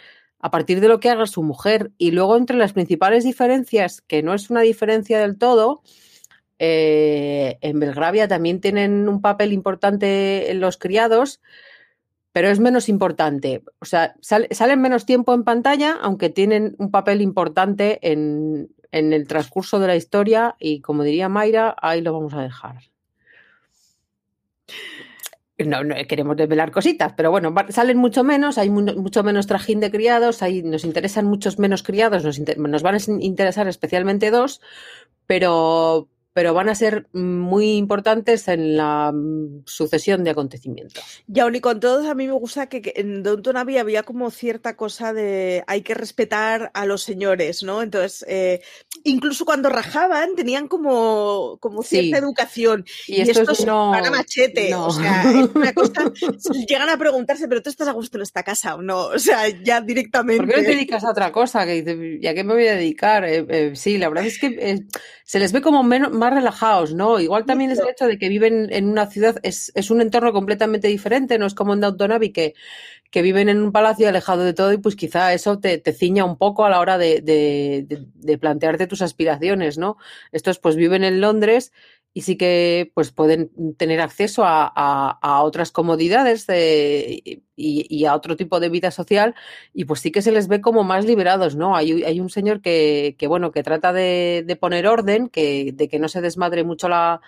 a 0.40 0.50
partir 0.50 0.80
de 0.80 0.88
lo 0.88 1.00
que 1.00 1.10
haga 1.10 1.26
su 1.26 1.42
mujer. 1.42 1.92
Y 1.98 2.12
luego 2.12 2.36
entre 2.36 2.56
las 2.56 2.72
principales 2.72 3.24
diferencias, 3.24 4.00
que 4.00 4.22
no 4.22 4.34
es 4.34 4.50
una 4.50 4.62
diferencia 4.62 5.20
del 5.20 5.38
todo, 5.38 5.82
eh, 6.62 7.56
en 7.62 7.80
Belgravia 7.80 8.28
también 8.28 8.60
tienen 8.60 9.08
un 9.08 9.22
papel 9.22 9.54
importante 9.54 10.52
los 10.54 10.76
criados, 10.76 11.40
pero 12.32 12.48
es 12.48 12.60
menos 12.60 12.90
importante. 12.90 13.64
O 13.80 13.86
sea, 13.86 14.14
salen 14.20 14.82
menos 14.82 15.06
tiempo 15.06 15.32
en 15.32 15.42
pantalla, 15.42 15.98
aunque 16.02 16.28
tienen 16.28 16.76
un 16.78 16.90
papel 16.90 17.22
importante 17.22 17.98
en, 18.12 18.68
en 18.92 19.14
el 19.14 19.26
transcurso 19.26 19.78
de 19.78 19.86
la 19.86 19.96
historia 19.96 20.56
y 20.58 20.82
como 20.82 21.02
diría 21.02 21.30
Mayra, 21.30 21.74
ahí 21.80 22.02
lo 22.02 22.12
vamos 22.12 22.34
a 22.34 22.42
dejar. 22.42 22.76
No, 25.56 25.82
no, 25.82 25.94
queremos 26.06 26.36
desvelar 26.36 26.70
cositas, 26.70 27.14
pero 27.14 27.30
bueno, 27.30 27.54
salen 27.70 27.96
mucho 27.96 28.22
menos, 28.22 28.58
hay 28.58 28.68
mucho 28.70 29.22
menos 29.22 29.46
trajín 29.46 29.80
de 29.80 29.90
criados, 29.90 30.42
hay, 30.42 30.62
nos 30.62 30.84
interesan 30.84 31.26
muchos 31.26 31.58
menos 31.58 31.82
criados, 31.82 32.24
nos 32.56 32.82
van 32.82 32.94
a 32.94 32.98
interesar 33.20 33.68
especialmente 33.68 34.30
dos, 34.30 34.60
pero, 35.26 36.08
pero 36.32 36.54
van 36.54 36.68
a 36.68 36.74
ser 36.74 37.08
muy 37.12 37.76
importantes 37.76 38.46
en 38.48 38.76
la 38.76 39.10
mm, 39.12 39.62
sucesión 39.66 40.22
de 40.22 40.30
acontecimientos. 40.30 41.02
Y 41.32 41.40
aún 41.40 41.56
y 41.56 41.60
con 41.60 41.80
todos, 41.80 42.06
a 42.06 42.14
mí 42.14 42.26
me 42.26 42.34
gusta 42.34 42.68
que, 42.68 42.92
en 42.96 43.22
Downton 43.22 43.56
Abbey 43.56 43.78
había 43.78 44.04
como 44.04 44.30
cierta 44.30 44.76
cosa 44.76 45.12
de 45.12 45.64
hay 45.66 45.82
que 45.82 45.94
respetar 45.94 46.70
a 46.74 46.86
los 46.86 47.02
señores, 47.02 47.62
¿no? 47.62 47.82
Entonces, 47.82 48.24
eh, 48.28 48.60
incluso 49.02 49.44
cuando 49.44 49.70
rajaban, 49.70 50.36
tenían 50.36 50.68
como, 50.68 51.58
como 51.60 51.82
cierta 51.82 52.18
educación. 52.18 52.84
Y, 53.08 53.20
esto 53.22 53.40
estos 53.40 53.66
no, 53.66 53.90
para 53.92 54.10
machete. 54.10 54.72
O 54.74 54.90
sea, 54.90 55.22
es 55.30 55.50
una 55.54 55.72
cosa. 55.72 56.12
llegan 56.68 56.88
a 56.88 56.96
preguntarse, 56.96 57.48
¿pero 57.48 57.62
tú 57.62 57.70
estás 57.70 57.88
a 57.88 57.92
gusto 57.92 58.18
en 58.18 58.22
esta 58.22 58.44
casa 58.44 58.76
o 58.76 58.82
no? 58.82 59.06
O 59.06 59.18
sea, 59.18 59.48
ya 59.48 59.80
directamente. 59.80 60.44
¿Por 60.44 60.54
qué 60.54 60.60
no 60.60 60.66
te 60.66 60.74
dedicas 60.74 61.04
a 61.04 61.10
otra 61.10 61.32
cosa? 61.32 61.66
¿Y 61.72 62.26
a 62.26 62.34
qué 62.34 62.44
me 62.44 62.54
voy 62.54 62.68
a 62.68 62.74
dedicar? 62.74 63.24
Eh, 63.24 63.44
eh, 63.48 63.72
sí, 63.74 63.98
la 63.98 64.08
verdad 64.08 64.26
es 64.26 64.38
que 64.38 64.86
se 65.24 65.38
les 65.38 65.52
ve 65.52 65.60
como 65.60 65.82
menos 65.82 66.12
más 66.20 66.32
relajados, 66.32 66.94
¿no? 66.94 67.18
Igual 67.18 67.44
también 67.44 67.72
es 67.72 67.80
el 67.80 67.88
hecho 67.88 68.06
de 68.06 68.18
que 68.18 68.28
viven 68.28 68.68
en 68.70 68.88
una 68.88 69.06
ciudad, 69.06 69.38
es, 69.42 69.72
es 69.74 69.90
un 69.90 70.00
entorno 70.00 70.32
completamente 70.32 70.86
diferente, 70.86 71.38
no 71.38 71.46
es 71.46 71.54
como 71.54 71.74
en 71.74 71.80
Downton 71.80 72.12
Abbey 72.12 72.30
que, 72.30 72.54
que 73.10 73.22
viven 73.22 73.48
en 73.48 73.60
un 73.60 73.72
palacio 73.72 74.08
alejado 74.08 74.44
de 74.44 74.54
todo 74.54 74.72
y 74.72 74.78
pues 74.78 74.94
quizá 74.94 75.32
eso 75.32 75.58
te, 75.58 75.78
te 75.78 75.92
ciña 75.92 76.24
un 76.24 76.36
poco 76.36 76.64
a 76.64 76.70
la 76.70 76.78
hora 76.78 76.96
de, 76.96 77.20
de, 77.20 78.06
de, 78.14 78.38
plantearte 78.38 78.86
tus 78.86 79.02
aspiraciones, 79.02 79.78
¿no? 79.78 79.96
Estos 80.30 80.60
pues 80.60 80.76
viven 80.76 81.02
en 81.02 81.20
Londres 81.20 81.72
y 82.12 82.22
sí 82.22 82.36
que 82.36 82.90
pues 82.94 83.12
pueden 83.12 83.50
tener 83.76 84.00
acceso 84.00 84.42
a, 84.44 85.40
otras 85.42 85.70
comodidades 85.70 86.46
y, 87.56 88.04
a 88.04 88.14
otro 88.14 88.36
tipo 88.36 88.58
de 88.58 88.68
vida 88.68 88.90
social 88.90 89.34
y 89.72 89.84
pues 89.84 90.00
sí 90.00 90.10
que 90.10 90.22
se 90.22 90.32
les 90.32 90.48
ve 90.48 90.60
como 90.60 90.82
más 90.82 91.04
liberados, 91.04 91.54
¿no? 91.56 91.76
Hay, 91.76 92.02
hay 92.02 92.20
un 92.20 92.30
señor 92.30 92.62
que, 92.62 93.14
que, 93.18 93.26
bueno, 93.26 93.52
que 93.52 93.62
trata 93.62 93.92
de, 93.92 94.42
de 94.46 94.56
poner 94.56 94.86
orden, 94.86 95.28
que, 95.28 95.72
de 95.72 95.88
que 95.88 95.98
no 95.98 96.08
se 96.08 96.20
desmadre 96.20 96.64
mucho 96.64 96.88
la, 96.88 97.20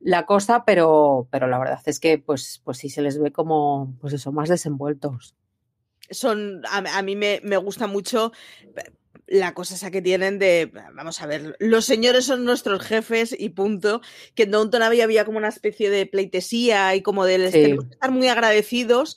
la 0.00 0.26
cosa, 0.26 0.64
pero, 0.64 1.28
pero 1.30 1.46
la 1.46 1.58
verdad 1.58 1.80
es 1.86 2.00
que 2.00 2.18
pues, 2.18 2.60
pues 2.64 2.78
sí 2.78 2.88
se 2.88 3.02
les 3.02 3.18
ve 3.18 3.32
como, 3.32 3.96
pues 4.00 4.12
eso, 4.14 4.32
más 4.32 4.48
desenvueltos. 4.48 5.34
Son, 6.10 6.62
a, 6.70 7.02
mí 7.02 7.16
me, 7.16 7.40
me 7.42 7.56
gusta 7.56 7.86
mucho 7.86 8.32
la 9.26 9.54
cosa 9.54 9.74
esa 9.74 9.90
que 9.90 10.02
tienen 10.02 10.38
de, 10.38 10.70
vamos 10.94 11.20
a 11.22 11.26
ver, 11.26 11.56
los 11.58 11.84
señores 11.84 12.26
son 12.26 12.44
nuestros 12.44 12.82
jefes 12.82 13.34
y 13.38 13.50
punto, 13.50 14.00
que 14.34 14.44
en 14.44 14.50
Downton 14.50 14.82
había, 14.82 15.04
había 15.04 15.24
como 15.24 15.38
una 15.38 15.48
especie 15.48 15.90
de 15.90 16.06
pleitesía 16.06 16.94
y 16.94 17.02
como 17.02 17.24
de 17.24 17.46
estar 17.46 18.10
muy 18.10 18.28
agradecidos, 18.28 19.16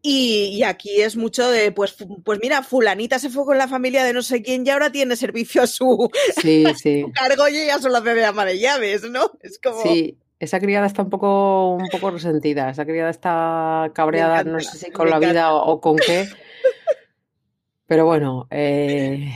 y, 0.00 0.62
aquí 0.62 1.02
es 1.02 1.16
mucho 1.16 1.50
de, 1.50 1.72
pues, 1.72 1.96
pues 2.24 2.38
mira, 2.40 2.62
fulanita 2.62 3.18
se 3.18 3.30
fue 3.30 3.44
con 3.44 3.58
la 3.58 3.66
familia 3.66 4.04
de 4.04 4.12
no 4.12 4.22
sé 4.22 4.42
quién 4.42 4.64
y 4.64 4.70
ahora 4.70 4.92
tiene 4.92 5.16
servicio 5.16 5.62
a 5.62 5.66
su, 5.66 6.08
sí, 6.40 6.64
sí. 6.82 7.04
cargo 7.14 7.48
y 7.48 7.58
ella 7.58 7.78
solo 7.80 7.98
hace 7.98 8.14
de 8.14 8.58
llaves, 8.58 9.10
¿no? 9.10 9.32
Es 9.40 9.58
como... 9.58 9.82
Sí, 9.82 10.16
esa 10.38 10.60
criada 10.60 10.86
está 10.86 11.02
un 11.02 11.10
poco, 11.10 11.74
un 11.74 11.88
poco 11.88 12.12
resentida, 12.12 12.70
esa 12.70 12.84
criada 12.84 13.10
está 13.10 13.90
cabreada, 13.92 14.44
no 14.44 14.60
sé 14.60 14.78
si 14.78 14.90
con 14.92 15.10
la 15.10 15.18
vida 15.18 15.52
o, 15.52 15.80
con 15.80 15.96
qué. 15.96 16.28
Pero 17.86 18.06
bueno, 18.06 18.46
eh, 18.50 19.32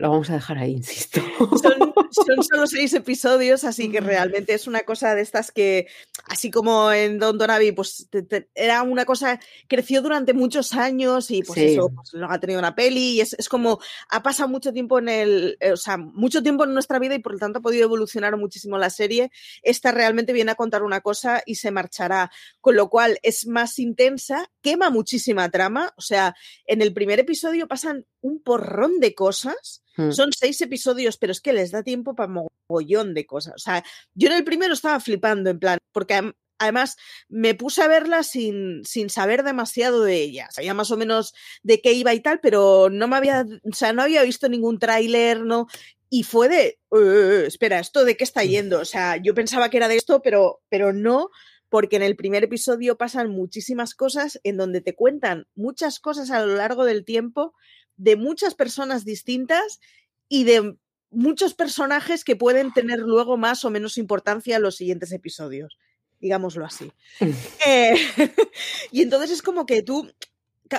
lo 0.00 0.10
vamos 0.10 0.30
a 0.30 0.34
dejar 0.34 0.58
ahí, 0.58 0.72
insisto. 0.72 1.20
Son, 1.38 2.42
solo 2.42 2.66
seis 2.66 2.92
episodios, 2.94 3.64
así 3.64 3.90
que 3.90 4.00
realmente 4.00 4.54
es 4.54 4.66
una 4.66 4.82
cosa 4.82 5.14
de 5.14 5.22
estas 5.22 5.50
que, 5.50 5.86
así 6.24 6.50
como 6.50 6.92
en 6.92 7.18
Don 7.18 7.38
Donavi, 7.38 7.72
pues 7.72 8.08
era 8.54 8.82
una 8.82 9.04
cosa, 9.04 9.40
creció 9.68 10.02
durante 10.02 10.34
muchos 10.34 10.74
años 10.74 11.30
y 11.30 11.42
pues 11.42 11.58
eso, 11.58 11.90
pues, 11.90 12.12
ha 12.28 12.38
tenido 12.40 12.58
una 12.58 12.74
peli 12.74 13.14
y 13.14 13.20
es, 13.20 13.34
es, 13.34 13.48
como, 13.48 13.78
ha 14.10 14.22
pasado 14.22 14.48
mucho 14.48 14.72
tiempo 14.72 14.98
en 14.98 15.08
el, 15.08 15.56
eh, 15.60 15.72
o 15.72 15.76
sea, 15.76 15.96
mucho 15.96 16.42
tiempo 16.42 16.64
en 16.64 16.74
nuestra 16.74 16.98
vida 16.98 17.14
y 17.14 17.18
por 17.18 17.32
lo 17.32 17.38
tanto 17.38 17.58
ha 17.58 17.62
podido 17.62 17.84
evolucionar 17.84 18.36
muchísimo 18.36 18.78
la 18.78 18.90
serie. 18.90 19.30
Esta 19.62 19.92
realmente 19.92 20.32
viene 20.32 20.52
a 20.52 20.56
contar 20.56 20.82
una 20.82 21.00
cosa 21.00 21.42
y 21.44 21.56
se 21.56 21.70
marchará, 21.70 22.30
con 22.60 22.76
lo 22.76 22.88
cual 22.88 23.18
es 23.22 23.46
más 23.46 23.78
intensa, 23.78 24.50
quema 24.60 24.90
muchísima 24.90 25.50
trama, 25.50 25.92
o 25.96 26.02
sea, 26.02 26.34
en 26.66 26.82
el 26.82 26.92
primer 26.92 27.20
episodio 27.20 27.68
pasan 27.68 28.06
un 28.20 28.42
porrón 28.42 29.00
de 29.00 29.14
cosas 29.14 29.82
Hmm. 29.96 30.10
Son 30.10 30.32
seis 30.32 30.60
episodios, 30.60 31.16
pero 31.16 31.32
es 31.32 31.40
que 31.40 31.52
les 31.52 31.70
da 31.70 31.82
tiempo 31.82 32.14
para 32.14 32.32
mogollón 32.68 33.14
de 33.14 33.26
cosas. 33.26 33.54
O 33.56 33.58
sea, 33.58 33.84
yo 34.14 34.28
en 34.28 34.36
el 34.36 34.44
primero 34.44 34.74
estaba 34.74 35.00
flipando, 35.00 35.50
en 35.50 35.58
plan, 35.58 35.78
porque 35.92 36.32
además 36.58 36.96
me 37.28 37.54
puse 37.54 37.82
a 37.82 37.88
verla 37.88 38.22
sin, 38.22 38.84
sin 38.84 39.10
saber 39.10 39.42
demasiado 39.42 40.02
de 40.02 40.16
ella. 40.22 40.48
Sabía 40.50 40.74
más 40.74 40.90
o 40.90 40.96
menos 40.96 41.34
de 41.62 41.80
qué 41.80 41.92
iba 41.92 42.14
y 42.14 42.20
tal, 42.20 42.40
pero 42.40 42.88
no 42.90 43.08
me 43.08 43.16
había, 43.16 43.46
o 43.70 43.74
sea, 43.74 43.92
no 43.92 44.02
había 44.02 44.22
visto 44.22 44.48
ningún 44.48 44.78
tráiler, 44.78 45.40
no. 45.40 45.66
Y 46.08 46.22
fue 46.22 46.48
de, 46.48 46.78
uh, 46.90 47.46
espera, 47.46 47.80
¿esto 47.80 48.04
de 48.04 48.16
qué 48.16 48.24
está 48.24 48.42
hmm. 48.42 48.48
yendo? 48.48 48.80
O 48.80 48.84
sea, 48.84 49.16
yo 49.16 49.34
pensaba 49.34 49.70
que 49.70 49.78
era 49.78 49.88
de 49.88 49.96
esto, 49.96 50.22
pero, 50.22 50.60
pero 50.68 50.92
no, 50.92 51.30
porque 51.68 51.96
en 51.96 52.02
el 52.02 52.16
primer 52.16 52.44
episodio 52.44 52.96
pasan 52.96 53.30
muchísimas 53.30 53.94
cosas 53.94 54.40
en 54.44 54.56
donde 54.56 54.80
te 54.80 54.94
cuentan 54.94 55.46
muchas 55.54 55.98
cosas 55.98 56.30
a 56.30 56.44
lo 56.44 56.54
largo 56.54 56.84
del 56.84 57.04
tiempo 57.04 57.54
de 57.96 58.16
muchas 58.16 58.54
personas 58.54 59.04
distintas 59.04 59.80
y 60.28 60.44
de 60.44 60.76
muchos 61.10 61.54
personajes 61.54 62.24
que 62.24 62.36
pueden 62.36 62.72
tener 62.72 62.98
luego 62.98 63.36
más 63.36 63.64
o 63.64 63.70
menos 63.70 63.98
importancia 63.98 64.56
en 64.56 64.62
los 64.62 64.76
siguientes 64.76 65.12
episodios, 65.12 65.78
digámoslo 66.20 66.64
así. 66.64 66.92
Eh, 67.66 67.96
y 68.92 69.02
entonces 69.02 69.30
es 69.30 69.42
como 69.42 69.66
que 69.66 69.82
tú 69.82 70.08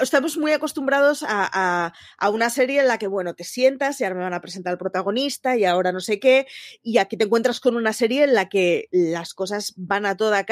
estamos 0.01 0.37
muy 0.37 0.51
acostumbrados 0.51 1.23
a, 1.27 1.93
una 2.31 2.49
serie 2.49 2.81
en 2.81 2.87
la 2.87 2.97
que, 2.97 3.07
bueno, 3.07 3.33
te 3.33 3.43
sientas 3.43 3.99
y 3.99 4.03
ahora 4.03 4.15
me 4.15 4.23
van 4.23 4.33
a 4.33 4.41
presentar 4.41 4.71
al 4.71 4.77
protagonista 4.77 5.57
y 5.57 5.65
ahora 5.65 5.91
no 5.91 5.99
sé 5.99 6.19
qué, 6.19 6.47
y 6.81 6.97
aquí 6.97 7.17
te 7.17 7.25
encuentras 7.25 7.59
con 7.59 7.75
una 7.75 7.93
serie 7.93 8.23
en 8.23 8.33
la 8.33 8.49
que 8.49 8.87
las 8.91 9.33
cosas 9.33 9.73
van 9.75 10.05
a 10.05 10.17
toda 10.17 10.45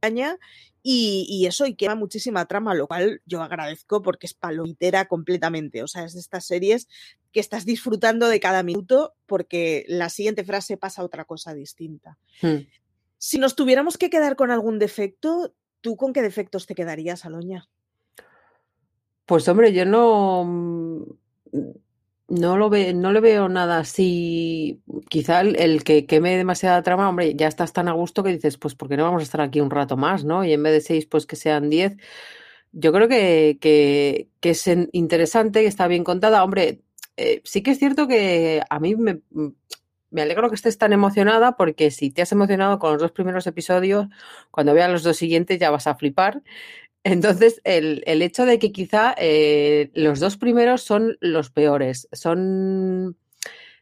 caña 0.00 0.38
y, 0.82 1.46
eso, 1.46 1.66
y 1.66 1.76
quema 1.76 1.94
muchísima 1.94 2.46
trama, 2.46 2.74
lo 2.74 2.88
cual 2.88 3.22
yo 3.24 3.40
agradezco 3.40 4.02
porque 4.02 4.26
es 4.26 4.34
palomitera 4.34 5.06
completamente. 5.06 5.82
O 5.82 5.86
sea, 5.86 6.04
es 6.04 6.14
de 6.14 6.20
estas 6.20 6.44
series 6.44 6.88
que 7.30 7.40
estás 7.40 7.64
disfrutando 7.64 8.28
de 8.28 8.40
cada 8.40 8.62
minuto 8.62 9.14
porque 9.26 9.84
la 9.88 10.08
siguiente 10.08 10.44
frase 10.44 10.76
pasa 10.76 11.04
otra 11.04 11.24
cosa 11.24 11.54
distinta. 11.54 12.18
Hmm. 12.40 12.66
Si 13.18 13.38
nos 13.38 13.54
tuviéramos 13.54 13.96
que 13.96 14.10
quedar 14.10 14.34
con 14.34 14.50
algún 14.50 14.80
defecto, 14.80 15.54
¿tú 15.80 15.96
con 15.96 16.12
qué 16.12 16.22
defectos 16.22 16.66
te 16.66 16.74
quedarías, 16.74 17.24
Aloña? 17.24 17.68
Pues 19.24 19.46
hombre, 19.46 19.72
yo 19.72 19.86
no 19.86 21.06
no 22.32 22.56
lo 22.56 22.70
ve, 22.70 22.94
no 22.94 23.12
le 23.12 23.20
veo 23.20 23.48
nada 23.50 23.78
así. 23.78 24.82
Quizá 25.10 25.42
el, 25.42 25.84
que 25.84 26.06
queme 26.06 26.36
demasiada 26.38 26.82
trama, 26.82 27.08
hombre, 27.08 27.34
ya 27.34 27.46
estás 27.46 27.74
tan 27.74 27.88
a 27.88 27.92
gusto 27.92 28.22
que 28.22 28.30
dices, 28.32 28.56
pues, 28.56 28.74
¿por 28.74 28.88
qué 28.88 28.96
no 28.96 29.04
vamos 29.04 29.20
a 29.20 29.24
estar 29.24 29.42
aquí 29.42 29.60
un 29.60 29.70
rato 29.70 29.98
más, 29.98 30.24
no? 30.24 30.42
Y 30.42 30.52
en 30.54 30.62
vez 30.62 30.72
de 30.72 30.80
seis, 30.80 31.06
pues 31.06 31.26
que 31.26 31.36
sean 31.36 31.68
diez. 31.68 31.94
Yo 32.72 32.92
creo 32.92 33.08
que, 33.08 33.58
que, 33.60 34.50
es 34.50 34.66
interesante, 34.92 35.60
que 35.60 35.66
está 35.66 35.88
bien 35.88 36.04
contada. 36.04 36.42
Hombre, 36.42 36.82
eh, 37.18 37.42
sí 37.44 37.62
que 37.62 37.72
es 37.72 37.78
cierto 37.78 38.08
que 38.08 38.62
a 38.70 38.80
mí 38.80 38.96
me, 38.96 39.20
me 40.12 40.22
alegro 40.22 40.48
que 40.48 40.54
estés 40.54 40.78
tan 40.78 40.92
emocionada, 40.94 41.56
porque 41.56 41.90
si 41.90 42.10
te 42.10 42.22
has 42.22 42.32
emocionado 42.32 42.78
con 42.78 42.92
los 42.92 43.02
dos 43.02 43.12
primeros 43.12 43.46
episodios, 43.46 44.06
cuando 44.50 44.74
veas 44.74 44.90
los 44.90 45.02
dos 45.02 45.16
siguientes 45.18 45.58
ya 45.58 45.70
vas 45.70 45.86
a 45.86 45.96
flipar. 45.96 46.42
Entonces, 47.04 47.60
el, 47.64 48.02
el, 48.06 48.22
hecho 48.22 48.46
de 48.46 48.58
que 48.58 48.70
quizá 48.70 49.14
eh, 49.18 49.90
los 49.94 50.20
dos 50.20 50.36
primeros 50.36 50.82
son 50.82 51.16
los 51.20 51.50
peores, 51.50 52.08
son 52.12 53.16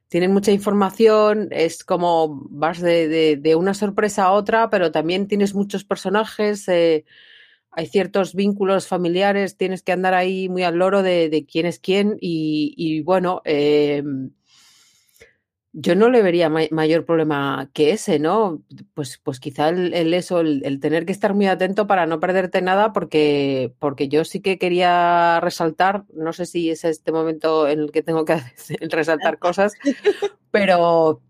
tienen 0.09 0.33
mucha 0.33 0.51
información, 0.51 1.49
es 1.53 1.85
como 1.85 2.49
vas 2.51 2.81
de, 2.81 3.37
de, 3.37 3.55
una 3.55 3.75
sorpresa 3.75 4.25
a 4.25 4.33
otra, 4.33 4.69
pero 4.69 4.91
también 4.91 5.29
tienes 5.29 5.55
muchos 5.55 5.85
personajes, 5.85 6.67
eh, 6.67 7.05
hay 7.71 7.87
ciertos 7.87 8.35
vínculos 8.35 8.89
familiares, 8.89 9.57
tienes 9.57 9.83
que 9.83 9.93
andar 9.93 10.15
ahí 10.15 10.49
muy 10.49 10.65
al 10.65 10.77
loro 10.77 11.05
de, 11.05 11.29
de 11.29 11.47
quién 11.47 11.67
es 11.67 11.79
quién 11.79 12.17
y, 12.21 12.75
y 12.77 13.03
bueno, 13.03 13.41
eh, 13.45 14.03
yo 15.73 15.95
no 15.95 16.11
le 16.11 16.23
vería 16.23 16.49
mayor 16.49 17.05
problema 17.05 17.71
que 17.73 17.93
ese, 17.93 18.19
¿no? 18.19 18.63
Pues, 18.95 19.19
pues 19.23 19.39
quizá 19.39 19.69
el, 19.69 20.13
eso, 20.15 20.41
el, 20.41 20.81
tener 20.81 21.07
que 21.07 21.13
estar 21.13 21.35
muy 21.35 21.47
atento 21.47 21.87
para 21.87 22.07
no 22.07 22.19
perderte 22.19 22.61
nada, 22.61 22.93
porque, 22.93 23.73
porque 23.79 24.09
yo 24.09 24.25
sí 24.25 24.41
que 24.41 24.59
quería 24.59 25.39
resaltar, 25.41 26.05
no 26.13 26.33
sé 26.33 26.47
si 26.47 26.71
es 26.71 26.85
este 26.85 27.13
momento 27.13 27.69
en 27.69 27.81
el 27.81 27.93
que 27.93 28.03
tengo 28.03 28.25
que 28.25 28.37
resaltar 28.91 29.39
cosas, 29.39 29.75
pero 30.51 31.23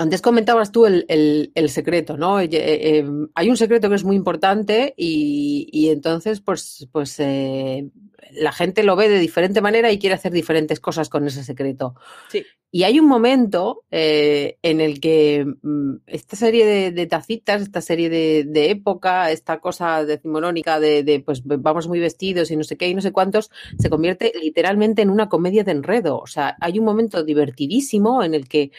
antes 0.00 0.22
comentabas 0.22 0.72
tú 0.72 0.86
el, 0.86 1.68
secreto, 1.68 2.16
¿no? 2.16 2.40
Eh, 2.40 2.48
eh, 2.50 3.04
hay 3.34 3.50
un 3.50 3.56
secreto 3.58 3.90
que 3.90 3.96
es 3.96 4.04
muy 4.04 4.16
importante 4.16 4.94
y, 4.96 5.90
entonces, 5.90 6.40
pues, 6.40 6.88
pues 6.90 7.20
eh, 7.20 7.90
la 8.32 8.50
gente 8.50 8.82
lo 8.82 8.96
ve 8.96 9.10
de 9.10 9.18
diferente 9.18 9.60
manera 9.60 9.92
y 9.92 9.98
quiere 9.98 10.14
hacer 10.14 10.32
diferentes 10.32 10.80
cosas 10.80 11.10
con 11.10 11.26
ese 11.26 11.44
secreto. 11.44 11.96
Sí. 12.30 12.46
Y 12.72 12.84
hay 12.84 12.98
un 12.98 13.08
momento 13.08 13.82
eh, 13.90 14.56
en 14.62 14.80
el 14.80 15.00
que 15.00 15.44
mm, 15.60 15.96
esta 16.06 16.36
serie 16.36 16.92
de, 16.92 17.06
tacitas, 17.06 17.60
esta 17.60 17.82
serie 17.82 18.08
de, 18.08 18.70
época, 18.70 19.30
esta 19.32 19.58
cosa 19.58 20.06
decimonónica 20.06 20.80
de, 20.80 21.02
de, 21.02 21.20
pues 21.20 21.42
vamos 21.44 21.88
muy 21.88 21.98
vestidos 21.98 22.50
y 22.50 22.56
no 22.56 22.64
sé 22.64 22.78
qué 22.78 22.88
y 22.88 22.94
no 22.94 23.02
sé 23.02 23.12
cuántos, 23.12 23.50
se 23.78 23.90
convierte 23.90 24.32
literalmente 24.40 25.02
en 25.02 25.10
una 25.10 25.28
comedia 25.28 25.62
de 25.62 25.72
enredo. 25.72 26.18
O 26.18 26.26
sea, 26.26 26.56
hay 26.58 26.78
un 26.78 26.86
momento 26.86 27.22
divertidísimo 27.22 28.22
en 28.22 28.32
el 28.32 28.48
que 28.48 28.70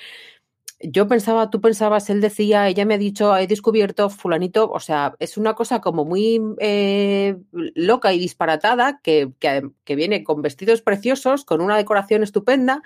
yo 0.84 1.08
pensaba, 1.08 1.50
tú 1.50 1.62
pensabas, 1.62 2.10
él 2.10 2.22
decía, 2.22 2.68
ella 2.68 2.86
me 2.86 2.96
ha 2.96 2.98
dicho, 2.98 3.36
he 3.36 3.48
descubierto 3.48 4.10
fulanito, 4.10 4.70
o 4.70 4.80
sea, 4.80 5.16
es 5.20 5.38
una 5.38 5.54
cosa 5.54 5.82
como 5.82 6.06
muy 6.06 6.42
eh, 6.60 7.38
loca 7.52 8.14
y 8.14 8.20
disparatada 8.20 9.00
que, 9.04 9.32
que, 9.40 9.96
viene 9.96 10.24
con 10.24 10.42
vestidos 10.42 10.82
preciosos, 10.82 11.46
con 11.46 11.62
una 11.62 11.78
decoración 11.78 12.24
estupenda, 12.24 12.82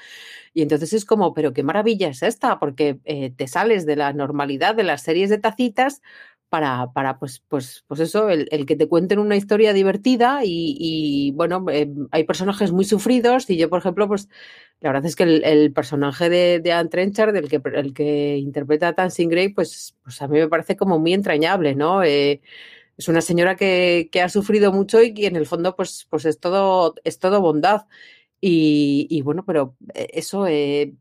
y 0.54 0.62
entonces 0.62 0.94
es 0.94 1.06
como, 1.06 1.34
pero 1.34 1.54
qué 1.54 1.64
maravilla 1.64 2.10
es 2.10 2.24
esta, 2.24 2.60
porque 2.60 3.00
eh, 3.06 3.32
te 3.36 3.48
sales 3.48 3.86
de 3.86 3.96
la 3.96 4.14
normalidad 4.14 4.76
de 4.76 4.84
las 4.84 5.02
series 5.02 5.30
de 5.30 5.38
tacitas 5.38 6.02
para, 6.56 6.94
para 6.94 7.20
pues, 7.20 7.44
pues, 7.50 7.84
pues 7.86 8.00
eso, 8.00 8.30
el, 8.30 8.66
que 8.66 8.78
te 8.78 8.88
cuenten 8.88 9.20
una 9.20 9.36
historia 9.36 9.74
divertida 9.74 10.40
y, 10.46 11.34
bueno, 11.36 11.66
eh, 11.70 11.92
hay 12.12 12.24
personajes 12.24 12.72
muy 12.72 12.86
sufridos 12.86 13.50
y 13.50 13.58
yo, 13.58 13.70
por 13.70 13.80
ejemplo, 13.80 14.08
pues 14.08 14.30
la 14.80 14.92
verdad 14.94 15.06
es 15.06 15.18
que 15.18 15.24
el, 15.24 15.74
personaje 15.74 16.30
de, 16.30 16.62
de 16.62 16.72
Anne 16.72 16.88
Trenchard, 16.88 17.36
el 17.36 17.50
que, 17.50 17.62
el 17.74 17.94
que 17.94 18.38
interpreta 18.38 18.88
a 18.88 18.94
Tansing 18.94 19.28
Grey, 19.28 19.50
pues, 19.50 19.98
pues 20.02 20.22
a 20.22 20.30
mí 20.30 20.40
me 20.40 20.48
parece 20.48 20.78
como 20.78 20.98
muy 20.98 21.14
entrañable, 21.14 21.76
¿no? 21.76 22.04
Eh, 22.04 22.40
es 22.96 23.10
una 23.10 23.20
señora 23.20 23.58
que, 23.58 24.08
que, 24.10 24.22
ha 24.22 24.30
sufrido 24.30 24.72
mucho 24.72 25.02
y 25.02 25.14
que 25.14 25.28
en 25.28 25.36
el 25.36 25.48
fondo 25.48 25.76
pues, 25.76 26.08
pues 26.10 26.24
es, 26.24 26.40
todo, 26.40 26.96
es 27.04 27.20
todo 27.20 27.42
bondad. 27.42 27.82
Y, 28.40 29.08
y 29.10 29.22
bueno, 29.24 29.44
pero 29.46 29.76
eh, 29.94 30.08
eso 30.14 30.46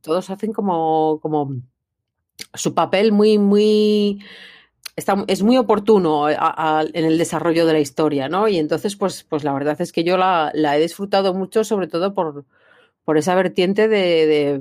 todos 0.00 0.30
hacen 0.30 0.52
como, 0.52 1.20
como 1.22 1.54
su 2.54 2.74
papel 2.74 3.12
muy, 3.12 3.38
muy 3.38 4.18
es 4.96 5.42
muy 5.42 5.56
oportuno 5.56 6.28
en 6.30 7.04
el 7.04 7.18
desarrollo 7.18 7.66
de 7.66 7.72
la 7.72 7.80
historia, 7.80 8.28
¿no? 8.28 8.46
Y 8.48 8.58
entonces, 8.58 8.94
pues, 8.96 9.24
pues 9.24 9.42
la 9.42 9.52
verdad 9.52 9.80
es 9.80 9.92
que 9.92 10.04
yo 10.04 10.16
la, 10.16 10.52
he 10.54 10.80
disfrutado 10.80 11.34
mucho, 11.34 11.64
sobre 11.64 11.88
todo 11.88 12.14
por, 12.14 12.44
por 13.04 13.18
esa 13.18 13.34
vertiente 13.34 13.88
de, 13.88 14.60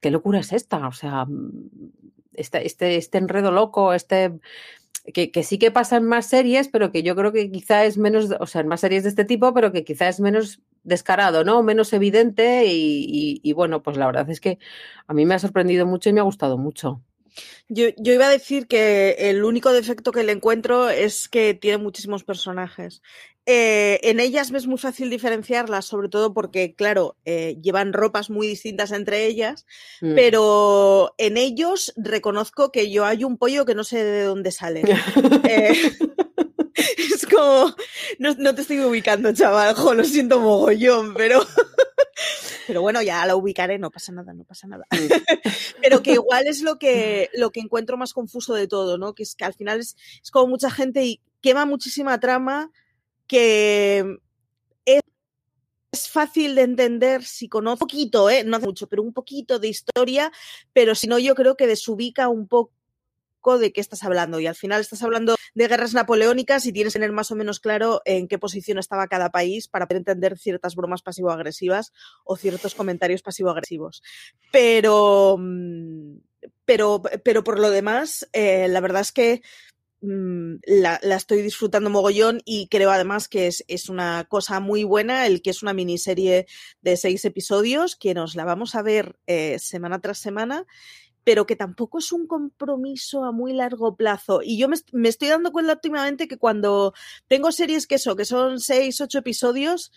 qué 0.00 0.10
locura 0.10 0.40
es 0.40 0.52
esta, 0.52 0.86
o 0.86 0.92
sea, 0.92 1.26
este, 2.34 2.66
este, 2.66 2.96
este 2.96 3.18
enredo 3.18 3.52
loco, 3.52 3.94
este 3.94 4.38
que, 5.14 5.42
sí 5.42 5.58
que 5.58 5.70
pasa 5.70 5.96
en 5.96 6.04
más 6.04 6.26
series, 6.26 6.68
pero 6.68 6.92
que 6.92 7.02
yo 7.02 7.16
creo 7.16 7.32
que 7.32 7.50
quizá 7.50 7.84
es 7.84 7.98
menos, 7.98 8.30
o 8.38 8.46
sea, 8.46 8.60
en 8.60 8.68
más 8.68 8.80
series 8.80 9.02
de 9.02 9.08
este 9.08 9.24
tipo, 9.24 9.52
pero 9.54 9.72
que 9.72 9.84
quizá 9.84 10.08
es 10.08 10.20
menos 10.20 10.60
descarado, 10.84 11.42
¿no? 11.44 11.62
Menos 11.62 11.92
evidente 11.92 12.64
y 12.66 13.52
bueno, 13.54 13.82
pues 13.82 13.96
la 13.96 14.06
verdad 14.06 14.28
es 14.30 14.40
que 14.40 14.58
a 15.06 15.14
mí 15.14 15.24
me 15.26 15.34
ha 15.34 15.38
sorprendido 15.38 15.86
mucho 15.86 16.10
y 16.10 16.12
me 16.12 16.20
ha 16.20 16.24
gustado 16.24 16.58
mucho. 16.58 17.02
Yo, 17.68 17.86
iba 17.96 18.26
a 18.26 18.30
decir 18.30 18.66
que 18.66 19.16
el 19.18 19.44
único 19.44 19.72
defecto 19.72 20.12
que 20.12 20.24
le 20.24 20.32
encuentro 20.32 20.88
es 20.88 21.28
que 21.28 21.54
tiene 21.54 21.78
muchísimos 21.78 22.24
personajes. 22.24 23.02
Eh, 23.44 23.98
en 24.04 24.20
ellas 24.20 24.52
es 24.52 24.66
muy 24.66 24.78
fácil 24.78 25.10
diferenciarlas, 25.10 25.84
sobre 25.84 26.08
todo 26.08 26.32
porque, 26.32 26.74
claro, 26.74 27.16
eh, 27.24 27.56
llevan 27.60 27.92
ropas 27.92 28.30
muy 28.30 28.46
distintas 28.46 28.92
entre 28.92 29.26
ellas, 29.26 29.66
mm. 30.00 30.14
pero 30.14 31.14
en 31.18 31.36
ellos 31.36 31.92
reconozco 31.96 32.70
que 32.70 32.90
yo 32.92 33.04
hay 33.04 33.24
un 33.24 33.38
pollo 33.38 33.64
que 33.64 33.74
no 33.74 33.82
sé 33.82 34.04
de 34.04 34.22
dónde 34.22 34.52
sale. 34.52 34.82
Eh, 35.48 35.72
es 36.98 37.26
como, 37.26 37.74
no, 38.18 38.34
no, 38.38 38.54
te 38.54 38.62
estoy 38.62 38.80
ubicando, 38.80 39.32
chaval, 39.32 39.74
lo 39.96 40.04
siento 40.04 40.38
mogollón, 40.38 41.14
pero... 41.14 41.44
Pero 42.66 42.80
bueno, 42.82 43.02
ya 43.02 43.24
la 43.26 43.36
ubicaré, 43.36 43.78
no 43.78 43.90
pasa 43.90 44.12
nada, 44.12 44.32
no 44.32 44.44
pasa 44.44 44.66
nada. 44.66 44.86
Pero 45.82 46.02
que 46.02 46.12
igual 46.12 46.46
es 46.46 46.62
lo 46.62 46.78
que, 46.78 47.30
lo 47.34 47.50
que 47.50 47.60
encuentro 47.60 47.96
más 47.96 48.12
confuso 48.12 48.54
de 48.54 48.68
todo, 48.68 48.98
¿no? 48.98 49.14
Que 49.14 49.22
es 49.22 49.34
que 49.34 49.44
al 49.44 49.54
final 49.54 49.80
es, 49.80 49.96
es 50.22 50.30
como 50.30 50.48
mucha 50.48 50.70
gente 50.70 51.04
y 51.04 51.20
quema 51.40 51.66
muchísima 51.66 52.20
trama 52.20 52.70
que 53.26 54.18
es, 54.84 55.00
es 55.90 56.08
fácil 56.08 56.54
de 56.54 56.62
entender 56.62 57.24
si 57.24 57.48
conozco 57.48 57.84
un 57.84 57.88
poquito, 57.88 58.30
¿eh? 58.30 58.44
no 58.44 58.60
mucho, 58.60 58.88
pero 58.88 59.02
un 59.02 59.12
poquito 59.12 59.58
de 59.58 59.68
historia, 59.68 60.30
pero 60.72 60.94
si 60.94 61.06
no, 61.06 61.18
yo 61.18 61.34
creo 61.34 61.56
que 61.56 61.66
desubica 61.66 62.28
un 62.28 62.46
poco 62.48 62.72
de 63.50 63.72
qué 63.72 63.80
estás 63.80 64.04
hablando. 64.04 64.40
Y 64.40 64.46
al 64.46 64.54
final 64.54 64.80
estás 64.80 65.02
hablando 65.02 65.36
de 65.54 65.68
guerras 65.68 65.94
napoleónicas 65.94 66.64
y 66.66 66.72
tienes 66.72 66.92
que 66.92 66.98
tener 66.98 67.12
más 67.12 67.30
o 67.30 67.34
menos 67.34 67.60
claro 67.60 68.00
en 68.04 68.28
qué 68.28 68.38
posición 68.38 68.78
estaba 68.78 69.08
cada 69.08 69.30
país 69.30 69.68
para 69.68 69.86
poder 69.86 69.98
entender 69.98 70.38
ciertas 70.38 70.74
bromas 70.74 71.02
pasivo-agresivas 71.02 71.92
o 72.24 72.36
ciertos 72.36 72.74
comentarios 72.74 73.22
pasivo-agresivos. 73.22 74.02
Pero, 74.50 75.36
mm, 75.38 76.16
pero, 76.64 77.02
pero 77.24 77.44
por 77.44 77.58
lo 77.58 77.70
demás, 77.70 78.28
eh, 78.32 78.68
la 78.68 78.80
verdad 78.80 79.02
es 79.02 79.12
que 79.12 79.42
mm, 80.00 80.54
la, 80.64 80.96
estoy 81.16 81.42
disfrutando 81.42 81.90
mogollón 81.90 82.40
y 82.44 82.68
creo 82.68 82.90
además 82.90 83.28
que 83.28 83.48
es, 83.48 83.64
es, 83.68 83.88
una 83.88 84.26
cosa 84.28 84.60
muy 84.60 84.84
buena 84.84 85.26
el 85.26 85.42
que 85.42 85.50
es 85.50 85.62
una 85.62 85.74
miniserie 85.74 86.46
de 86.80 86.96
seis 86.96 87.24
episodios 87.24 87.96
que 87.96 88.14
nos 88.14 88.34
la 88.34 88.44
vamos 88.44 88.74
a 88.74 88.82
ver 88.82 89.18
eh, 89.26 89.58
semana 89.58 90.00
tras 90.00 90.18
semana 90.18 90.66
pero 91.24 91.46
que 91.46 91.56
tampoco 91.56 91.98
es 91.98 92.12
un 92.12 92.26
compromiso 92.26 93.24
a 93.24 93.32
muy 93.32 93.52
largo 93.52 93.96
plazo. 93.96 94.40
Y 94.42 94.58
yo 94.58 94.68
me, 94.68 95.08
estoy 95.08 95.28
dando 95.28 95.52
cuenta 95.52 95.74
últimamente 95.74 96.28
que 96.28 96.38
cuando 96.38 96.94
tengo 97.28 97.52
series 97.52 97.86
que 97.86 97.96
eso, 97.96 98.16
que 98.16 98.24
son 98.24 98.60
seis, 98.60 99.00
ocho 99.00 99.18
episodios, 99.18 99.92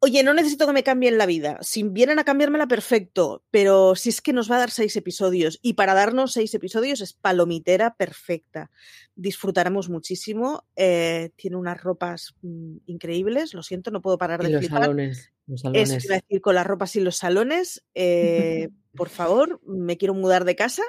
Oye, 0.00 0.22
no 0.22 0.32
necesito 0.32 0.64
que 0.66 0.72
me 0.72 0.84
cambien 0.84 1.18
la 1.18 1.26
vida. 1.26 1.58
Si 1.60 1.82
vienen 1.82 2.20
a 2.20 2.24
cambiármela, 2.24 2.68
perfecto. 2.68 3.42
Pero 3.50 3.96
si 3.96 4.10
es 4.10 4.20
que 4.20 4.32
nos 4.32 4.50
va 4.50 4.56
a 4.56 4.60
dar 4.60 4.70
seis 4.70 4.94
episodios. 4.96 5.58
Y 5.60 5.72
para 5.72 5.94
darnos 5.94 6.32
seis 6.32 6.54
episodios 6.54 7.00
es 7.00 7.14
palomitera 7.14 7.96
perfecta. 7.96 8.70
Disfrutaremos 9.16 9.88
muchísimo. 9.88 10.64
Eh, 10.76 11.30
tiene 11.34 11.56
unas 11.56 11.82
ropas 11.82 12.34
mm, 12.42 12.76
increíbles. 12.86 13.54
Lo 13.54 13.64
siento, 13.64 13.90
no 13.90 14.00
puedo 14.00 14.18
parar 14.18 14.40
de 14.40 14.50
los 14.50 14.66
Salones, 14.66 15.32
los 15.48 15.62
salones. 15.62 15.90
Es 15.90 16.06
decir, 16.06 16.40
con 16.40 16.54
las 16.54 16.66
ropas 16.66 16.94
y 16.94 17.00
los 17.00 17.16
salones. 17.16 17.84
Eh, 17.96 18.68
por 18.96 19.08
favor, 19.08 19.60
me 19.66 19.96
quiero 19.96 20.14
mudar 20.14 20.44
de 20.44 20.54
casa. 20.54 20.84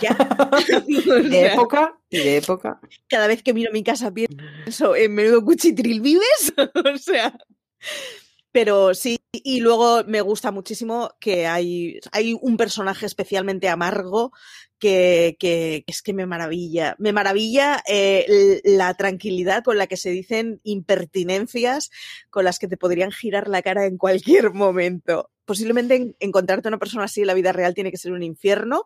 Ya. 0.00 0.14
de 1.28 1.46
época. 1.46 1.98
De 2.08 2.36
época. 2.36 2.80
Cada 3.08 3.26
vez 3.26 3.42
que 3.42 3.52
miro 3.52 3.72
mi 3.72 3.82
casa 3.82 4.14
pienso 4.14 4.94
en 4.94 5.12
menudo 5.12 5.44
cuchitril 5.44 6.00
vives. 6.00 6.52
o 6.56 6.98
sea. 6.98 7.36
Pero 8.50 8.94
sí, 8.94 9.18
y 9.32 9.60
luego 9.60 10.04
me 10.06 10.22
gusta 10.22 10.50
muchísimo 10.50 11.10
que 11.20 11.46
hay, 11.46 12.00
hay 12.12 12.34
un 12.40 12.56
personaje 12.56 13.06
especialmente 13.06 13.68
amargo 13.68 14.32
que, 14.78 15.84
es 15.86 16.02
que 16.02 16.14
me 16.14 16.26
maravilla. 16.26 16.96
Me 16.98 17.12
maravilla 17.12 17.82
eh, 17.88 18.60
la 18.64 18.94
tranquilidad 18.94 19.64
con 19.64 19.76
la 19.76 19.86
que 19.86 19.96
se 19.96 20.10
dicen 20.10 20.60
impertinencias 20.62 21.90
con 22.30 22.44
las 22.44 22.58
que 22.58 22.68
te 22.68 22.76
podrían 22.76 23.10
girar 23.10 23.48
la 23.48 23.62
cara 23.62 23.86
en 23.86 23.98
cualquier 23.98 24.52
momento. 24.52 25.30
Posiblemente 25.44 26.14
encontrarte 26.20 26.68
una 26.68 26.78
persona 26.78 27.04
así 27.04 27.22
en 27.22 27.26
la 27.26 27.34
vida 27.34 27.52
real 27.52 27.74
tiene 27.74 27.90
que 27.90 27.96
ser 27.96 28.12
un 28.12 28.22
infierno, 28.22 28.84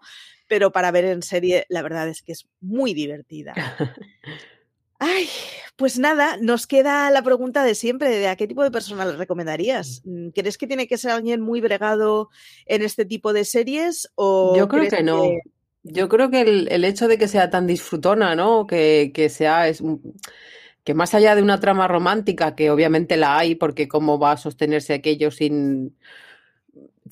pero 0.48 0.72
para 0.72 0.90
ver 0.90 1.04
en 1.04 1.22
serie 1.22 1.66
la 1.68 1.82
verdad 1.82 2.08
es 2.08 2.22
que 2.22 2.32
es 2.32 2.46
muy 2.60 2.94
divertida. 2.94 3.54
Ay, 5.04 5.28
pues 5.74 5.98
nada, 5.98 6.36
nos 6.40 6.68
queda 6.68 7.10
la 7.10 7.22
pregunta 7.22 7.64
de 7.64 7.74
siempre, 7.74 8.08
de 8.08 8.28
a 8.28 8.36
qué 8.36 8.46
tipo 8.46 8.62
de 8.62 8.70
persona 8.70 9.04
le 9.04 9.16
recomendarías. 9.16 10.00
Mm, 10.04 10.28
¿Crees 10.28 10.56
que 10.56 10.68
tiene 10.68 10.86
que 10.86 10.96
ser 10.96 11.10
alguien 11.10 11.40
muy 11.40 11.60
bregado 11.60 12.28
en 12.66 12.82
este 12.82 13.04
tipo 13.04 13.32
de 13.32 13.44
series? 13.44 14.12
O 14.14 14.54
Yo 14.56 14.68
creo 14.68 14.88
que 14.88 15.02
no. 15.02 15.24
Yo 15.82 16.08
creo 16.08 16.30
que 16.30 16.42
el, 16.42 16.84
hecho 16.84 17.08
de 17.08 17.18
que 17.18 17.26
sea 17.26 17.50
tan 17.50 17.66
disfrutona, 17.66 18.36
¿no? 18.36 18.68
Que, 18.68 19.10
que 19.12 19.28
sea 19.28 19.66
es, 19.66 19.82
que 20.84 20.94
más 20.94 21.14
allá 21.14 21.34
de 21.34 21.42
una 21.42 21.58
trama 21.58 21.88
romántica, 21.88 22.54
que 22.54 22.70
obviamente 22.70 23.16
la 23.16 23.36
hay, 23.36 23.56
porque 23.56 23.88
cómo 23.88 24.20
va 24.20 24.32
a 24.32 24.36
sostenerse 24.36 24.94
aquello 24.94 25.32
sin, 25.32 25.96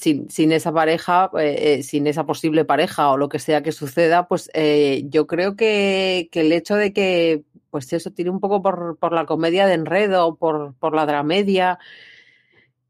sin, 0.00 0.31
sin 0.31 0.53
esa 0.53 0.72
pareja, 0.72 1.31
eh, 1.38 1.79
eh, 1.79 1.83
sin 1.83 2.07
esa 2.07 2.24
posible 2.24 2.64
pareja 2.64 3.11
o 3.11 3.16
lo 3.16 3.29
que 3.29 3.38
sea 3.38 3.62
que 3.62 3.72
suceda, 3.72 4.29
pues 4.29 4.50
eh, 4.55 5.03
yo 5.07 5.26
creo 5.26 5.57
que, 5.57 6.29
que, 6.33 6.40
el 6.40 6.53
hecho 6.53 6.76
de 6.76 6.92
que 6.92 7.42
pues 7.71 7.93
eso, 7.93 8.11
tiene 8.13 8.31
un 8.31 8.41
poco 8.41 8.63
por, 8.63 8.99
por 8.99 9.13
la 9.13 9.27
comedia 9.27 9.67
de 9.67 9.75
enredo, 9.75 10.37
por, 10.37 10.75
por 10.75 10.95
la 10.95 11.07
dramedia, 11.07 11.79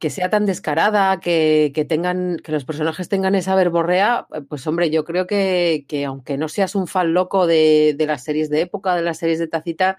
que 0.01 0.11
sea 0.11 0.31
tan 0.31 0.47
descarada, 0.47 1.21
que, 1.21 1.73
que, 1.75 1.85
tengan, 1.85 2.38
que 2.43 2.53
los 2.53 2.64
personajes 2.64 3.09
tengan 3.11 3.35
esa 3.35 3.55
verborrea, 3.55 4.27
eh, 4.35 4.40
pues 4.40 4.66
hombre, 4.66 4.90
yo 4.90 5.05
creo 5.05 5.27
que, 5.27 5.85
que 5.88 6.07
aunque 6.07 6.38
no 6.38 6.49
seas 6.49 6.75
un 6.75 6.87
fan 6.87 7.12
loco 7.12 7.47
de, 7.47 7.95
de, 7.97 8.07
las 8.07 8.25
series 8.25 8.49
de 8.49 8.62
época, 8.62 8.97
de 8.97 9.03
las 9.03 9.19
series 9.19 9.38
de 9.38 9.49
tacita, 9.49 9.99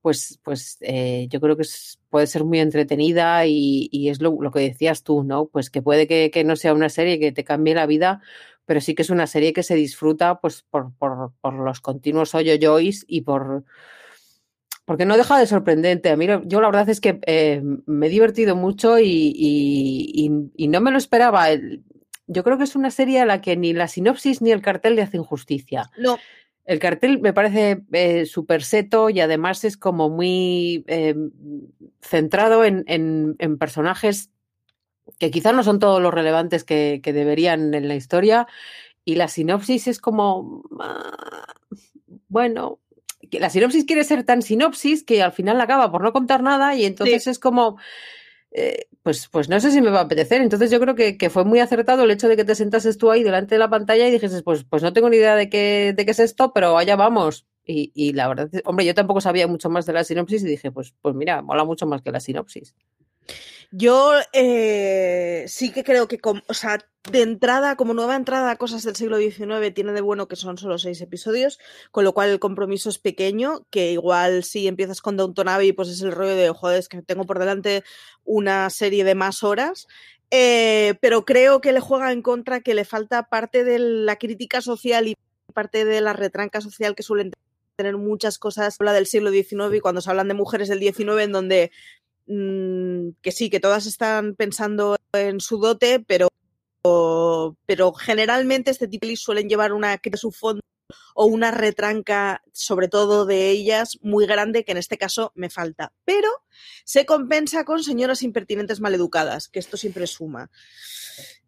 pues, 0.00 0.40
pues 0.42 0.78
eh, 0.80 1.28
yo 1.30 1.40
creo 1.40 1.56
que 1.56 1.64
puede 2.10 2.26
ser 2.26 2.44
muy 2.44 2.60
entretenida 2.60 3.46
y, 3.46 3.88
y 3.92 4.08
es 4.08 4.20
lo, 4.22 4.36
lo, 4.40 4.50
que 4.50 4.60
decías 4.60 5.02
tú, 5.04 5.22
¿no? 5.22 5.46
Pues 5.46 5.70
que 5.70 5.82
puede 5.82 6.06
que, 6.08 6.30
que, 6.30 6.44
no 6.44 6.56
sea 6.56 6.74
una 6.74 6.88
serie 6.88 7.20
que 7.20 7.30
te 7.32 7.44
cambie 7.44 7.74
la 7.74 7.86
vida, 7.86 8.22
pero 8.66 8.80
sí 8.80 8.94
que 8.94 9.02
es 9.02 9.10
una 9.10 9.26
serie 9.26 9.52
que 9.52 9.62
se 9.62 9.74
disfruta 9.74 10.40
pues 10.40 10.62
por, 10.62 10.92
por, 10.94 11.32
por 11.40 11.54
los 11.54 11.80
continuos 11.80 12.34
hoyo 12.34 12.54
joys 12.60 13.04
y 13.06 13.22
por 13.22 13.64
porque 14.84 15.06
no 15.06 15.16
deja 15.16 15.38
de 15.38 15.46
sorprendente. 15.46 16.10
A 16.10 16.16
mí, 16.16 16.26
yo 16.44 16.60
la 16.60 16.68
verdad 16.68 16.88
es 16.88 17.00
que 17.00 17.20
eh, 17.26 17.62
me 17.86 18.06
he 18.06 18.10
divertido 18.10 18.56
mucho 18.56 18.98
y, 18.98 19.32
y, 19.34 20.68
no 20.68 20.80
me 20.80 20.90
lo 20.90 20.98
esperaba. 20.98 21.46
Yo 22.26 22.44
creo 22.44 22.58
que 22.58 22.64
es 22.64 22.76
una 22.76 22.90
serie 22.90 23.20
a 23.20 23.26
la 23.26 23.40
que 23.40 23.56
ni 23.56 23.72
la 23.72 23.88
sinopsis 23.88 24.42
ni 24.42 24.50
el 24.50 24.62
cartel 24.62 24.96
le 24.96 25.02
hacen 25.02 25.22
justicia. 25.22 25.90
No. 25.98 26.18
El 26.64 26.78
cartel 26.78 27.20
me 27.20 27.32
parece 27.32 27.82
eh, 27.92 28.24
súper 28.24 28.62
seto 28.62 29.10
y 29.10 29.20
además 29.20 29.64
es 29.64 29.76
como 29.76 30.08
muy 30.08 30.84
eh, 30.86 31.14
centrado 32.00 32.64
en, 32.64 32.84
en, 32.86 33.34
en, 33.40 33.58
personajes 33.58 34.30
que 35.18 35.32
quizás 35.32 35.54
no 35.54 35.64
son 35.64 35.80
todos 35.80 36.00
los 36.00 36.14
relevantes 36.14 36.62
que, 36.62 37.00
que, 37.02 37.12
deberían 37.12 37.74
en 37.74 37.88
la 37.88 37.96
historia. 37.96 38.46
Y 39.04 39.16
la 39.16 39.26
sinopsis 39.26 39.88
es 39.88 40.00
como, 40.00 40.62
ah, 40.78 41.46
bueno, 42.28 42.78
la 43.40 43.50
sinopsis 43.50 43.84
quiere 43.84 44.04
ser 44.04 44.24
tan 44.24 44.42
sinopsis 44.42 45.04
que 45.04 45.22
al 45.22 45.32
final 45.32 45.60
acaba 45.60 45.90
por 45.90 46.02
no 46.02 46.12
contar 46.12 46.42
nada 46.42 46.74
y 46.76 46.84
entonces 46.84 47.26
es 47.26 47.38
como... 47.38 47.78
Eh, 48.54 48.86
pues, 49.02 49.28
pues 49.28 49.48
no 49.48 49.58
sé 49.60 49.70
si 49.70 49.80
me 49.80 49.88
va 49.90 50.00
a 50.00 50.02
apetecer. 50.02 50.42
Entonces 50.42 50.70
yo 50.70 50.78
creo 50.78 50.94
que, 50.94 51.16
que, 51.16 51.30
fue 51.30 51.44
muy 51.44 51.58
acertado 51.58 52.04
el 52.04 52.10
hecho 52.10 52.28
de 52.28 52.36
que 52.36 52.44
te 52.44 52.54
sentases 52.54 52.98
tú 52.98 53.10
ahí 53.10 53.22
delante 53.22 53.54
de 53.54 53.58
la 53.58 53.70
pantalla 53.70 54.06
y 54.06 54.10
dijeses, 54.10 54.42
pues, 54.42 54.64
pues 54.64 54.82
no 54.82 54.92
tengo 54.92 55.08
ni 55.08 55.16
idea 55.16 55.34
de 55.36 55.48
qué, 55.48 55.94
de 55.96 56.04
qué 56.04 56.10
es 56.10 56.18
esto, 56.18 56.52
pero 56.52 56.76
allá 56.76 56.94
vamos. 56.94 57.46
Y, 57.64 57.92
y 57.94 58.12
la 58.12 58.28
verdad, 58.28 58.50
hombre, 58.64 58.84
yo 58.84 58.94
tampoco 58.94 59.22
sabía 59.22 59.46
mucho 59.46 59.70
más 59.70 59.86
de 59.86 59.94
la 59.94 60.04
sinopsis 60.04 60.42
y 60.42 60.46
dije, 60.46 60.70
pues, 60.70 60.94
pues 61.00 61.14
mira, 61.14 61.40
mola 61.40 61.64
mucho 61.64 61.86
más 61.86 62.02
que 62.02 62.12
la 62.12 62.20
sinopsis. 62.20 62.74
Yo 63.74 64.12
eh, 64.34 65.46
sí 65.48 65.72
que 65.72 65.82
creo 65.82 66.06
que, 66.06 66.20
o 66.46 66.54
sea, 66.54 66.78
de 67.10 67.22
entrada, 67.22 67.74
como 67.76 67.94
nueva 67.94 68.16
entrada 68.16 68.56
cosas 68.56 68.82
del 68.82 68.96
siglo 68.96 69.16
XIX, 69.16 69.72
tiene 69.72 69.92
de 69.92 70.02
bueno 70.02 70.28
que 70.28 70.36
son 70.36 70.58
solo 70.58 70.76
seis 70.78 71.00
episodios, 71.00 71.58
con 71.90 72.04
lo 72.04 72.12
cual 72.12 72.28
el 72.28 72.38
compromiso 72.38 72.90
es 72.90 72.98
pequeño, 72.98 73.66
que 73.70 73.92
igual 73.92 74.44
si 74.44 74.68
empiezas 74.68 75.00
con 75.00 75.16
Downton 75.16 75.48
Abbey, 75.48 75.72
pues 75.72 75.88
es 75.88 76.02
el 76.02 76.12
rollo 76.12 76.36
de, 76.36 76.50
joder, 76.50 76.78
es 76.80 76.88
que 76.88 77.00
tengo 77.00 77.24
por 77.24 77.38
delante 77.38 77.82
una 78.24 78.68
serie 78.68 79.04
de 79.04 79.14
más 79.14 79.42
horas. 79.42 79.88
eh, 80.30 80.94
pero 81.00 81.24
creo 81.24 81.60
que 81.62 81.72
le 81.72 81.80
juega 81.80 82.12
en 82.12 82.22
contra 82.22 82.60
que 82.60 82.74
le 82.74 82.84
falta 82.84 83.28
parte 83.28 83.64
de 83.64 83.78
la 83.78 84.16
crítica 84.16 84.60
social 84.60 85.08
y 85.08 85.16
parte 85.54 85.84
de 85.86 86.00
la 86.02 86.12
retranca 86.12 86.60
social 86.60 86.94
que 86.94 87.02
suelen 87.02 87.32
tener 87.76 87.96
muchas 87.96 88.38
cosas. 88.38 88.76
Habla 88.78 88.92
del 88.92 89.06
siglo 89.06 89.30
XIX 89.30 89.74
y 89.74 89.80
cuando 89.80 90.00
se 90.00 90.10
hablan 90.10 90.28
de 90.28 90.34
mujeres 90.34 90.68
del 90.68 90.80
XIX 90.80 91.22
en 91.22 91.32
donde 91.32 91.72
mm, 92.26 93.10
que 93.20 93.32
sí, 93.32 93.50
que 93.50 93.60
todas 93.60 93.86
están 93.86 94.34
pensando 94.34 94.96
en 95.12 95.40
su 95.40 95.58
dote, 95.58 96.00
pero, 96.00 96.28
pero 97.66 97.92
generalmente 97.92 98.70
este 98.70 98.88
tipo 98.88 99.06
de 99.06 99.16
suelen 99.16 99.48
llevar 99.48 99.72
una 99.72 99.98
que 99.98 100.16
su 100.16 100.32
fondo 100.32 100.62
o 101.14 101.26
una 101.26 101.50
retranca, 101.50 102.42
sobre 102.52 102.88
todo 102.88 103.26
de 103.26 103.50
ellas, 103.50 103.98
muy 104.02 104.26
grande, 104.26 104.64
que 104.64 104.72
en 104.72 104.78
este 104.78 104.98
caso 104.98 105.32
me 105.34 105.50
falta. 105.50 105.92
Pero 106.04 106.28
se 106.84 107.06
compensa 107.06 107.64
con 107.64 107.82
señoras 107.82 108.22
impertinentes 108.22 108.80
maleducadas, 108.80 109.48
que 109.48 109.58
esto 109.58 109.76
siempre 109.76 110.06
suma. 110.06 110.50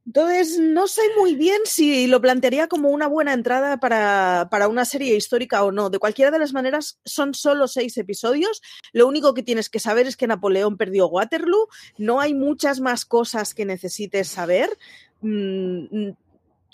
Entonces, 0.06 0.58
no 0.58 0.86
sé 0.86 1.00
muy 1.18 1.34
bien 1.34 1.62
si 1.64 2.06
lo 2.06 2.20
plantearía 2.20 2.68
como 2.68 2.90
una 2.90 3.06
buena 3.06 3.32
entrada 3.32 3.78
para, 3.78 4.48
para, 4.50 4.68
una 4.68 4.84
serie 4.84 5.16
histórica 5.16 5.64
o 5.64 5.72
no. 5.72 5.88
De 5.88 5.98
cualquiera 5.98 6.30
de 6.30 6.38
las 6.38 6.52
maneras, 6.52 7.00
son 7.06 7.32
solo 7.32 7.68
seis 7.68 7.96
episodios. 7.96 8.60
Lo 8.92 9.08
único 9.08 9.32
que 9.32 9.42
tienes 9.42 9.70
que 9.70 9.80
saber 9.80 10.06
es 10.06 10.18
que 10.18 10.26
Napoleón 10.26 10.76
perdió 10.76 11.08
Waterloo. 11.08 11.68
No 11.96 12.20
hay 12.20 12.34
muchas 12.34 12.80
más 12.80 13.06
cosas 13.06 13.54
que 13.54 13.64
necesites 13.64 14.28
saber. 14.28 14.76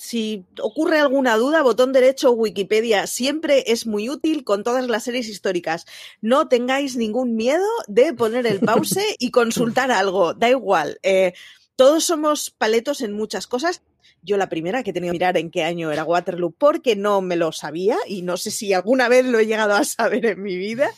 Si 0.00 0.46
ocurre 0.62 0.98
alguna 0.98 1.36
duda, 1.36 1.60
botón 1.60 1.92
derecho 1.92 2.32
Wikipedia 2.32 3.06
siempre 3.06 3.64
es 3.66 3.86
muy 3.86 4.08
útil 4.08 4.44
con 4.44 4.64
todas 4.64 4.88
las 4.88 5.04
series 5.04 5.28
históricas. 5.28 5.84
No 6.22 6.48
tengáis 6.48 6.96
ningún 6.96 7.36
miedo 7.36 7.66
de 7.86 8.14
poner 8.14 8.46
el 8.46 8.60
pause 8.60 9.04
y 9.18 9.30
consultar 9.30 9.90
algo, 9.90 10.32
da 10.32 10.48
igual. 10.48 10.98
Eh, 11.02 11.34
todos 11.76 12.02
somos 12.02 12.50
paletos 12.50 13.02
en 13.02 13.12
muchas 13.12 13.46
cosas. 13.46 13.82
Yo 14.22 14.38
la 14.38 14.48
primera 14.48 14.82
que 14.82 14.88
he 14.88 14.94
tenido 14.94 15.12
que 15.12 15.18
mirar 15.18 15.36
en 15.36 15.50
qué 15.50 15.64
año 15.64 15.92
era 15.92 16.04
Waterloo 16.04 16.52
porque 16.52 16.96
no 16.96 17.20
me 17.20 17.36
lo 17.36 17.52
sabía 17.52 17.98
y 18.06 18.22
no 18.22 18.38
sé 18.38 18.50
si 18.50 18.72
alguna 18.72 19.06
vez 19.10 19.26
lo 19.26 19.38
he 19.38 19.46
llegado 19.46 19.74
a 19.74 19.84
saber 19.84 20.24
en 20.24 20.42
mi 20.42 20.56
vida. 20.56 20.90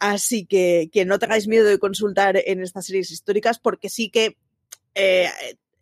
Así 0.00 0.44
que, 0.44 0.90
que 0.92 1.04
no 1.04 1.20
tengáis 1.20 1.46
miedo 1.46 1.66
de 1.68 1.78
consultar 1.78 2.42
en 2.44 2.64
estas 2.64 2.86
series 2.86 3.12
históricas 3.12 3.60
porque 3.60 3.88
sí 3.88 4.10
que 4.10 4.36
eh, 4.96 5.28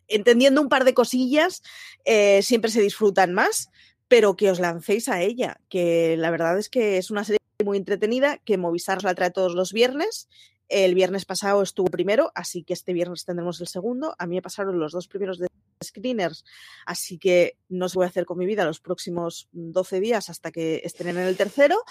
entendiendo 0.07 0.61
un 0.61 0.69
par 0.69 0.85
de 0.85 0.93
cosillas, 0.93 1.61
eh, 2.05 2.41
siempre 2.41 2.71
se 2.71 2.81
disfrutan 2.81 3.33
más, 3.33 3.69
pero 4.07 4.35
que 4.35 4.51
os 4.51 4.59
lancéis 4.59 5.09
a 5.09 5.21
ella, 5.21 5.59
que 5.69 6.15
la 6.17 6.31
verdad 6.31 6.57
es 6.57 6.69
que 6.69 6.97
es 6.97 7.11
una 7.11 7.23
serie 7.23 7.39
muy 7.63 7.77
entretenida, 7.77 8.37
que 8.37 8.57
Movistar 8.57 9.03
la 9.03 9.15
trae 9.15 9.31
todos 9.31 9.53
los 9.53 9.73
viernes. 9.73 10.29
El 10.69 10.95
viernes 10.95 11.25
pasado 11.25 11.61
estuvo 11.61 11.87
primero, 11.87 12.31
así 12.35 12.63
que 12.63 12.73
este 12.73 12.93
viernes 12.93 13.25
tendremos 13.25 13.61
el 13.61 13.67
segundo. 13.67 14.15
A 14.19 14.27
mí 14.27 14.35
me 14.35 14.41
pasaron 14.41 14.79
los 14.79 14.91
dos 14.91 15.07
primeros 15.07 15.39
de 15.39 15.47
screeners, 15.83 16.43
así 16.85 17.17
que 17.17 17.57
no 17.69 17.87
sé 17.87 17.97
voy 17.97 18.05
a 18.05 18.09
hacer 18.09 18.25
con 18.25 18.37
mi 18.37 18.45
vida 18.45 18.65
los 18.65 18.79
próximos 18.79 19.47
12 19.51 19.99
días 19.99 20.29
hasta 20.29 20.51
que 20.51 20.81
estén 20.83 21.07
en 21.09 21.19
el 21.19 21.37
tercero, 21.37 21.83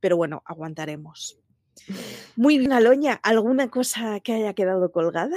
pero 0.00 0.16
bueno, 0.16 0.42
aguantaremos. 0.46 1.38
Muy 2.36 2.58
bien, 2.58 2.72
Aloña, 2.72 3.14
¿alguna 3.22 3.68
cosa 3.70 4.20
que 4.20 4.32
haya 4.32 4.54
quedado 4.54 4.92
colgada? 4.92 5.36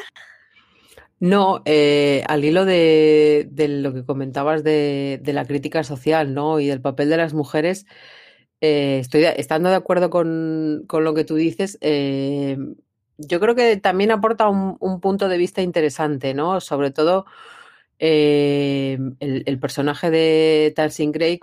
No, 1.26 1.64
eh, 1.66 2.24
al 2.28 2.46
hilo 2.46 2.66
de, 2.66 3.50
lo 3.58 3.94
que 3.96 4.06
comentabas 4.06 4.64
de, 4.64 5.20
la 5.26 5.46
crítica 5.46 5.84
social, 5.84 6.36
¿no? 6.36 6.60
Y 6.60 6.68
del 6.68 6.82
papel 6.82 7.10
de 7.10 7.18
las 7.18 7.34
mujeres, 7.34 7.88
eh, 8.62 9.00
estoy 9.00 9.24
estando 9.24 9.70
de 9.70 9.76
acuerdo 9.76 10.12
con, 10.12 10.86
lo 10.88 11.14
que 11.16 11.24
tú 11.24 11.36
dices. 11.36 11.80
Eh, 11.82 12.58
yo 13.18 13.40
creo 13.40 13.56
que 13.56 13.78
también 13.78 14.12
aporta 14.12 14.50
un, 14.50 15.00
punto 15.02 15.28
de 15.28 15.40
vista 15.40 15.64
interesante, 15.64 16.36
¿no? 16.36 16.62
Sobre 16.62 16.92
todo 16.92 17.26
el, 17.98 19.58
personaje 19.60 20.12
de 20.12 20.74
Tarsing 20.76 21.12
Craig. 21.12 21.40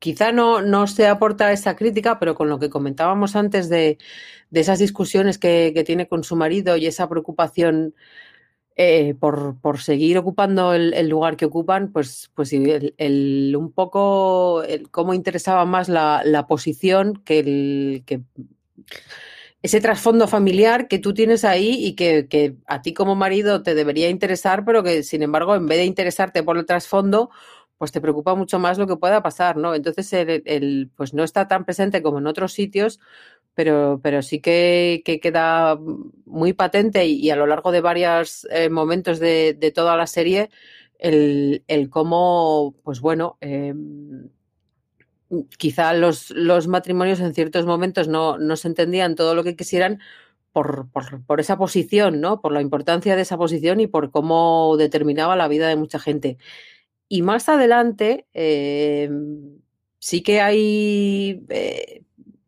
Quizá 0.00 0.32
no, 0.32 0.60
no 0.60 0.88
se 0.88 1.06
aporta 1.06 1.52
esa 1.52 1.76
crítica, 1.76 2.18
pero 2.18 2.34
con 2.34 2.48
lo 2.48 2.58
que 2.58 2.70
comentábamos 2.70 3.36
antes 3.36 3.68
de 3.68 3.98
de 4.50 4.60
esas 4.60 4.78
discusiones 4.78 5.38
que, 5.38 5.82
tiene 5.86 6.08
con 6.08 6.24
su 6.24 6.36
marido 6.36 6.76
y 6.76 6.86
esa 6.86 7.08
preocupación 7.08 7.94
eh, 8.76 9.14
por, 9.14 9.80
seguir 9.80 10.18
ocupando 10.18 10.74
el, 10.74 11.08
lugar 11.08 11.36
que 11.36 11.46
ocupan, 11.46 11.92
pues, 11.92 12.30
pues 12.34 12.52
el, 12.52 13.54
un 13.56 13.72
poco 13.72 14.62
cómo 14.90 15.14
interesaba 15.14 15.64
más 15.64 15.88
la, 15.88 16.46
posición 16.48 17.22
que 17.24 17.38
el 17.38 18.02
que 18.06 18.22
ese 19.62 19.80
trasfondo 19.82 20.26
familiar 20.26 20.88
que 20.88 20.98
tú 20.98 21.12
tienes 21.12 21.44
ahí 21.44 21.84
y 21.84 21.94
que, 21.94 22.56
a 22.66 22.80
ti 22.80 22.94
como 22.94 23.14
marido 23.14 23.62
te 23.62 23.74
debería 23.74 24.08
interesar, 24.08 24.64
pero 24.64 24.82
que 24.82 25.02
sin 25.02 25.22
embargo, 25.22 25.54
en 25.54 25.66
vez 25.66 25.78
de 25.78 25.84
interesarte 25.84 26.42
por 26.42 26.56
el 26.56 26.64
trasfondo, 26.64 27.30
pues 27.80 27.92
te 27.92 28.00
preocupa 28.02 28.34
mucho 28.34 28.58
más 28.58 28.76
lo 28.76 28.86
que 28.86 28.98
pueda 28.98 29.22
pasar, 29.22 29.56
¿no? 29.56 29.74
Entonces, 29.74 30.12
el, 30.12 30.90
pues 30.96 31.14
no 31.14 31.24
está 31.24 31.48
tan 31.48 31.64
presente 31.64 32.02
como 32.02 32.18
en 32.18 32.26
otros 32.26 32.52
sitios, 32.52 33.00
pero, 33.54 34.00
pero 34.02 34.20
sí 34.20 34.40
que, 34.40 35.02
queda 35.22 35.78
muy 36.26 36.52
patente 36.52 37.06
y, 37.06 37.30
a 37.30 37.36
lo 37.36 37.46
largo 37.46 37.72
de 37.72 37.80
varios 37.80 38.46
eh, 38.50 38.68
momentos 38.68 39.18
de, 39.18 39.72
toda 39.74 39.96
la 39.96 40.06
serie 40.06 40.50
el, 40.98 41.64
cómo, 41.88 42.74
pues 42.84 43.00
bueno, 43.00 43.38
em, 43.40 44.28
quizá 45.56 45.94
los, 45.94 46.32
los, 46.32 46.68
matrimonios 46.68 47.20
en 47.20 47.32
ciertos 47.32 47.64
momentos 47.64 48.08
no, 48.08 48.36
no, 48.36 48.56
se 48.56 48.68
entendían 48.68 49.14
todo 49.14 49.34
lo 49.34 49.42
que 49.42 49.56
quisieran 49.56 50.00
por, 50.52 50.88
por, 51.26 51.40
esa 51.40 51.56
posición, 51.56 52.20
¿no? 52.20 52.42
Por 52.42 52.52
la 52.52 52.60
importancia 52.60 53.16
de 53.16 53.22
esa 53.22 53.38
posición 53.38 53.80
y 53.80 53.86
por 53.86 54.10
cómo 54.10 54.76
determinaba 54.76 55.34
la 55.34 55.48
vida 55.48 55.66
de 55.68 55.76
mucha 55.76 55.98
gente. 55.98 56.36
Y 57.12 57.22
más 57.22 57.48
adelante 57.48 58.28
em, 58.34 59.58
sí 59.98 60.22
que 60.22 60.40
hay 60.40 61.44
eh, 61.48 62.04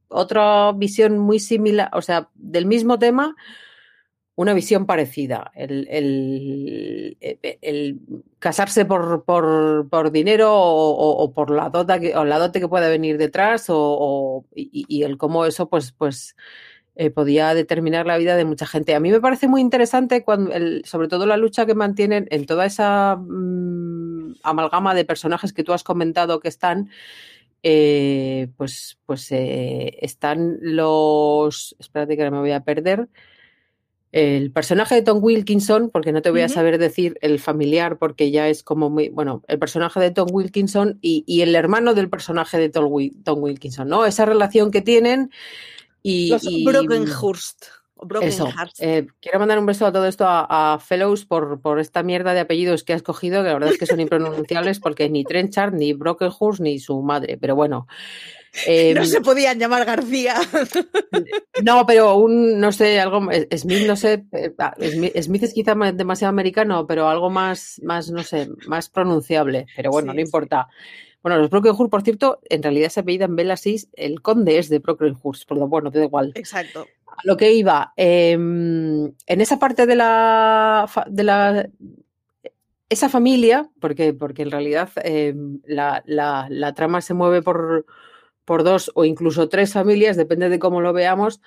otra 0.07 0.71
visión 0.71 1.19
muy 1.19 1.41
similar, 1.41 1.91
o 1.95 2.01
sea, 2.01 2.31
del 2.35 2.67
mismo 2.67 2.97
tema, 2.97 3.35
una 4.37 4.55
visión 4.55 4.87
parecida. 4.87 5.51
El, 5.57 5.89
el, 5.91 7.19
casarse 8.39 8.85
por, 8.85 9.25
por, 9.25 9.89
por 9.91 10.13
dinero 10.13 10.53
o, 10.55 11.33
por 11.35 11.51
la, 11.51 11.69
dota 11.69 11.99
o 12.15 12.25
la 12.25 12.39
dote 12.39 12.61
que 12.61 12.69
pueda 12.69 12.89
venir 12.89 13.19
detrás 13.19 13.67
o, 13.69 14.47
y, 14.55 15.03
el 15.03 15.19
cómo 15.19 15.45
eso 15.45 15.69
pues, 15.69 15.91
pues 15.91 16.37
eh, 16.95 17.11
podía 17.11 17.55
determinar 17.55 18.07
la 18.07 18.19
vida 18.19 18.37
de 18.37 18.45
mucha 18.45 18.67
gente. 18.67 18.95
A 18.95 19.01
mí 19.01 19.11
me 19.11 19.21
parece 19.21 19.49
muy 19.49 19.61
interesante 19.61 20.25
cuando, 20.25 20.53
sobre 20.85 21.09
todo 21.09 21.27
la 21.27 21.37
lucha 21.37 21.67
que 21.67 21.75
mantienen 21.75 22.27
en 22.31 22.47
toda 22.47 22.67
esa 22.67 23.17
mm, 23.17 24.35
amalgama 24.43 24.95
de 24.95 25.05
personajes 25.05 25.53
que 25.53 25.65
tú 25.65 25.73
has 25.73 25.85
comentado 25.85 26.41
que 26.41 26.49
están 26.49 26.91
eh, 27.63 28.49
pues, 28.57 28.99
pues 29.07 29.31
eh, 29.31 29.99
están 30.01 30.59
los. 30.61 31.77
Espérate 31.79 32.17
que 32.17 32.23
ahora 32.23 32.37
me 32.37 32.41
voy 32.41 32.53
a 32.53 32.65
perder. 32.65 33.09
El 34.11 34.53
personaje 34.53 34.97
de 34.97 35.03
Tom 35.03 35.23
Wilkinson, 35.23 35.89
porque 35.91 36.13
no 36.13 36.21
te 36.21 36.31
voy 36.31 36.43
a 36.43 36.49
saber 36.51 36.77
decir 36.77 37.17
el 37.23 37.39
familiar, 37.39 37.97
porque 37.97 38.31
ya 38.31 38.49
es 38.49 38.63
como 38.63 38.91
muy. 38.91 39.09
Bueno, 39.09 39.43
el 39.49 39.59
personaje 39.59 40.01
de 40.01 40.11
Tom 40.11 40.29
Wilkinson 40.31 40.99
y, 41.01 41.41
el 41.41 41.55
hermano 41.55 41.95
del 41.95 42.11
personaje 42.11 42.59
de 42.59 42.69
Tom, 42.69 42.89
Wilkinson, 42.91 43.89
¿no? 43.89 44.05
Esa 44.05 44.27
relación 44.27 44.71
que 44.71 44.83
tienen. 44.83 45.31
Y, 46.03 46.31
los 46.31 46.43
Brockenhurst. 46.65 47.65
Eso. 48.21 48.49
Eh, 48.81 49.07
quiero 49.21 49.39
mandar 49.39 49.59
un 49.59 49.67
beso 49.67 49.87
a 49.87 49.93
todo 49.93 50.07
esto 50.07 50.25
a, 50.27 50.79
Fellows 50.85 51.25
por, 51.25 51.61
por, 51.61 51.79
esta 51.79 52.03
mierda 52.03 52.35
de 52.35 52.41
apellidos 52.41 52.83
que 52.83 52.93
ha 52.93 52.97
escogido, 52.97 53.43
que 53.43 53.49
la 53.49 53.55
verdad 53.55 53.71
es 53.73 53.79
que 53.79 53.87
son 53.87 54.01
impronunciables 54.01 54.81
porque 54.81 55.09
ni 55.09 55.25
Trenchard, 55.25 55.75
ni 55.75 55.93
Brockenhurst, 55.93 56.61
ni 56.61 56.79
su 56.79 57.01
madre. 57.03 57.39
Pero 57.41 57.55
bueno. 57.55 57.87
no 58.67 58.73
em, 58.73 59.05
se 59.05 59.21
podían 59.21 59.59
llamar 59.59 59.85
García. 59.85 60.35
No, 61.63 61.87
pero 61.87 62.17
un, 62.17 62.59
no 62.59 62.73
sé, 62.73 63.01
algo, 63.01 63.29
Smith, 63.57 63.87
no 63.87 63.97
sé, 63.97 64.25
eh, 64.33 64.53
ah, 64.59 64.75
Smith 65.23 65.43
es 65.43 65.55
quizá 65.55 65.75
demasiado 65.75 66.31
americano, 66.31 66.87
pero 66.87 67.09
algo 67.09 67.31
más, 67.31 67.81
más, 67.83 68.11
no 68.11 68.23
sé, 68.23 68.49
más 68.67 68.89
pronunciable. 68.89 69.67
Pero 69.77 69.91
bueno, 69.91 70.13
no 70.13 70.21
importa. 70.21 70.69
Bueno, 71.23 71.39
los 71.39 71.51
Brockenhurst, 71.51 71.91
por 71.91 72.03
cierto, 72.03 72.41
en 72.51 72.63
realidad 72.63 72.89
se 72.89 73.01
apellidan 73.01 73.37
Bellasis, 73.37 73.89
el 73.95 74.23
conde 74.23 74.59
es 74.59 74.69
de 74.69 74.81
Brockenhurst, 74.81 75.45
pero 75.49 75.69
bueno, 75.69 75.91
te 75.91 75.99
da 75.99 76.05
igual. 76.05 76.33
Exacto 76.35 76.87
lo 77.25 77.37
que 77.37 77.53
iba, 77.53 77.93
em, 77.97 79.13
en 79.27 79.41
esa 79.41 79.59
parte 79.59 79.87
de 79.87 79.97
la, 79.97 80.89
de 81.07 81.25
la 81.25 81.69
esa 82.89 83.09
familia, 83.09 83.71
porque, 83.81 84.13
porque 84.13 84.43
en 84.43 84.51
realidad 84.51 84.91
em, 84.97 85.61
la, 85.67 86.03
la, 86.07 86.75
trama 86.75 87.01
se 87.01 87.15
mueve 87.15 87.43
por, 87.43 87.87
por, 88.45 88.65
dos 88.65 88.91
o 88.95 89.05
incluso 89.05 89.49
tres 89.49 89.73
familias, 89.73 90.17
depende 90.17 90.49
de 90.49 90.59
cómo 90.59 90.81
lo 90.81 90.93
veamos, 90.93 91.41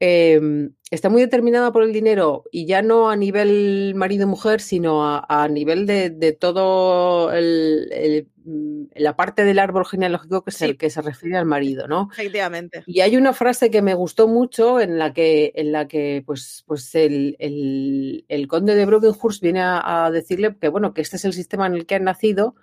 em, 0.00 0.72
está 0.90 1.08
muy 1.08 1.22
determinada 1.22 1.72
por 1.72 1.84
el 1.84 1.92
dinero 1.92 2.44
y 2.50 2.66
ya 2.66 2.82
no 2.82 3.10
a 3.10 3.16
nivel 3.16 3.94
marido-mujer, 3.94 4.60
sino 4.60 5.04
a, 5.04 5.48
nivel 5.48 5.86
de, 5.86 6.36
todo 6.38 7.30
mm, 7.30 8.82
la 8.96 9.14
parte 9.14 9.44
del 9.44 9.60
árbol 9.60 9.86
genealógico 9.86 10.42
que, 10.42 10.50
es 10.50 10.62
el 10.62 10.76
que 10.76 10.90
se 10.90 11.02
refiere 11.02 11.36
al 11.36 11.46
marido, 11.46 11.86
¿no? 11.86 12.08
Efectivamente. 12.12 12.82
Y 12.86 13.00
hay 13.00 13.16
una 13.16 13.32
frase 13.32 13.70
que 13.70 13.82
me 13.82 13.94
gustó 13.94 14.26
mucho 14.26 14.80
en 14.80 14.98
la 14.98 15.12
que, 15.12 15.52
en 15.54 15.70
la 15.70 15.86
que 15.86 16.24
pues, 16.26 16.64
pues 16.66 16.92
el, 16.96 17.36
conde 18.48 18.74
de 18.74 18.86
Brokenhurst 18.86 19.42
viene 19.42 19.60
a, 19.60 20.06
a 20.06 20.10
decirle 20.10 20.56
que, 20.60 20.68
bueno, 20.68 20.92
que 20.92 21.02
este 21.02 21.16
es 21.16 21.24
el 21.24 21.32
sistema 21.32 21.66
en 21.66 21.74
el 21.74 21.86
que 21.86 21.94
han 21.94 22.04
nacido 22.04 22.56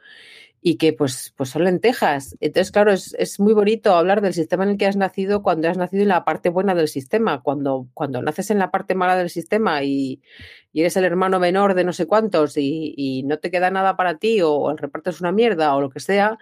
y 0.62 0.78
que 0.78 0.94
pues, 0.94 1.34
pues 1.38 1.50
son 1.50 1.64
lentejas. 1.64 2.36
Entonces, 2.40 2.72
claro, 2.72 2.92
es, 2.92 3.14
es, 3.20 3.40
muy 3.40 3.54
bonito 3.54 3.96
hablar 3.96 4.22
del 4.22 4.34
sistema 4.34 4.64
en 4.64 4.72
el 4.72 4.78
que 4.78 4.88
has 4.88 4.96
nacido 4.96 5.44
cuando 5.44 5.70
has 5.70 5.78
nacido 5.78 6.04
en 6.04 6.10
la 6.10 6.26
parte 6.26 6.50
buena 6.50 6.76
del 6.76 6.88
sistema. 6.88 7.42
Cuando, 7.42 7.88
cuando 7.94 8.22
naces 8.22 8.50
en 8.52 8.60
la 8.60 8.72
parte 8.72 8.96
mala 8.96 9.16
del 9.16 9.30
sistema 9.30 9.84
y, 9.84 10.22
eres 10.74 10.98
el 10.98 11.06
hermano 11.06 11.40
menor 11.40 11.74
de 11.74 11.84
no 11.84 11.94
sé 11.94 12.06
cuántos 12.06 12.56
y, 12.58 13.24
no 13.26 13.40
te 13.40 13.52
queda 13.52 13.72
nada 13.72 13.96
para 13.98 14.18
ti 14.18 14.42
o, 14.42 14.72
el 14.72 14.78
reparto 14.78 15.10
es 15.10 15.22
una 15.22 15.32
mierda 15.32 15.76
o 15.76 15.82
lo 15.82 15.90
que 15.90 16.00
sea, 16.00 16.38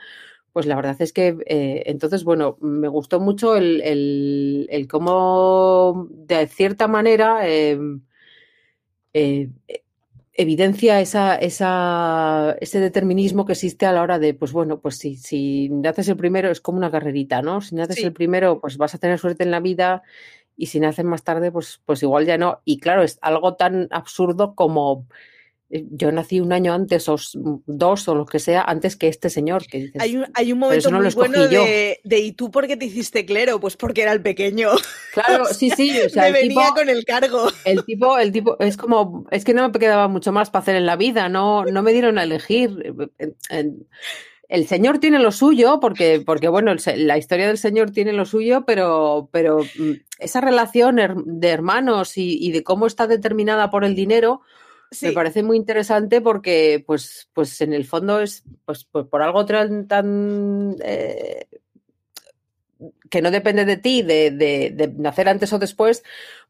pues 0.53 0.65
la 0.65 0.75
verdad 0.75 0.95
es 0.99 1.13
que 1.13 1.37
eh, 1.45 1.83
entonces, 1.87 2.23
bueno, 2.23 2.57
me 2.61 2.87
gustó 2.87 3.19
mucho 3.19 3.55
el, 3.55 3.81
el, 3.81 4.67
el 4.71 4.87
cómo 4.87 6.07
de 6.11 6.47
cierta 6.47 6.87
manera... 6.87 7.47
Em, 7.47 8.01
eh, 9.13 9.49
evidencia 10.37 10.99
esa, 10.99 11.35
esa, 11.35 12.55
ese 12.59 12.79
determinismo 12.81 13.45
que 13.45 13.53
existe 13.53 13.85
a 13.85 13.93
la 13.93 14.01
hora 14.01 14.19
de, 14.19 14.33
pues 14.33 14.51
bueno, 14.51 14.81
pues 14.81 14.97
si, 14.97 15.15
si 15.15 15.69
naces 15.69 16.09
el 16.09 16.17
primero 16.17 16.51
es 16.51 16.59
como 16.59 16.77
una 16.77 16.91
carrerita, 16.91 17.41
¿no? 17.41 17.61
Si 17.61 17.73
naces 17.73 18.03
el 18.03 18.11
primero, 18.11 18.59
pues 18.59 18.77
vas 18.77 18.93
a 18.93 18.97
tener 18.97 19.17
suerte 19.17 19.43
en 19.43 19.51
la 19.51 19.61
vida 19.61 20.03
y 20.57 20.67
si 20.67 20.79
naces 20.81 21.05
más 21.05 21.23
tarde, 21.23 21.51
pues, 21.51 21.81
pues 21.85 22.03
igual 22.03 22.25
ya 22.25 22.37
no. 22.37 22.61
Y 22.65 22.79
claro, 22.79 23.03
es 23.03 23.17
algo 23.21 23.55
tan 23.55 23.87
absurdo 23.91 24.55
como 24.55 25.07
yo 25.69 26.11
nací 26.11 26.39
un 26.39 26.53
año 26.53 26.73
antes 26.73 27.09
o 27.09 27.17
dos 27.65 28.07
o 28.07 28.15
lo 28.15 28.25
que 28.25 28.39
sea 28.39 28.61
antes 28.61 28.95
que 28.95 29.07
este 29.07 29.29
señor 29.29 29.65
que 29.65 29.91
hay, 29.97 30.17
un, 30.17 30.25
hay 30.33 30.51
un 30.51 30.59
momento 30.59 30.91
muy 30.91 31.09
bueno 31.09 31.47
de, 31.47 31.99
de, 32.03 32.19
¿y 32.19 32.31
tú 32.33 32.51
por 32.51 32.67
qué 32.67 32.77
te 32.77 32.85
hiciste 32.85 33.25
clero? 33.25 33.59
Pues 33.59 33.75
porque 33.75 34.03
era 34.03 34.11
el 34.11 34.21
pequeño. 34.21 34.69
Claro, 35.13 35.45
sí, 35.53 35.71
sí. 35.71 35.99
O 36.05 36.09
sea, 36.09 36.23
Me 36.23 36.33
venía 36.33 36.69
con 36.75 36.87
el 36.89 37.03
cargo. 37.03 37.47
El 37.65 37.83
tipo, 37.83 38.17
el 38.17 38.31
tipo, 38.31 38.57
es 38.59 38.77
como, 38.77 39.25
es 39.31 39.43
que 39.43 39.53
no 39.53 39.67
me 39.67 39.79
quedaba 39.79 40.07
mucho 40.07 40.31
más 40.31 40.49
para 40.49 40.61
hacer 40.61 40.75
en 40.75 40.85
la 40.85 40.95
vida, 40.95 41.29
no, 41.29 41.65
no 41.65 41.81
me 41.81 41.93
dieron 41.93 42.19
a 42.19 42.23
elegir. 42.23 42.95
El 44.47 44.67
señor 44.67 44.99
tiene 44.99 45.17
lo 45.17 45.31
suyo, 45.31 45.79
porque, 45.79 46.21
porque 46.23 46.47
bueno, 46.47 46.75
la 46.97 47.17
historia 47.17 47.47
del 47.47 47.57
señor 47.57 47.89
tiene 47.89 48.13
lo 48.13 48.25
suyo, 48.25 48.63
pero, 48.65 49.29
pero 49.31 49.63
mm, 49.63 49.91
esa 50.19 50.39
relación 50.39 50.99
de 51.25 51.49
hermanos 51.49 52.17
y, 52.17 52.37
y 52.39 52.51
de 52.51 52.63
cómo 52.63 52.85
está 52.85 53.07
determinada 53.07 53.71
por 53.71 53.83
el 53.83 53.95
dinero, 53.95 54.41
me 55.01 55.11
parece 55.11 55.43
muy 55.43 55.57
interesante 55.57 56.21
porque, 56.21 56.83
pues, 56.85 57.29
pues 57.33 57.61
en 57.61 57.73
el 57.73 57.85
fondo 57.85 58.19
es, 58.19 58.43
pues, 58.65 58.85
pues 58.85 59.05
por 59.07 59.21
algo 59.21 59.45
tan, 59.45 60.75
eh, 60.83 61.47
que 63.09 63.21
no 63.21 63.31
depende 63.31 63.65
de 63.65 63.77
ti, 63.77 64.01
de, 64.01 64.93
nacer 64.97 65.29
antes 65.29 65.51
o 65.53 65.59
después, 65.59 66.03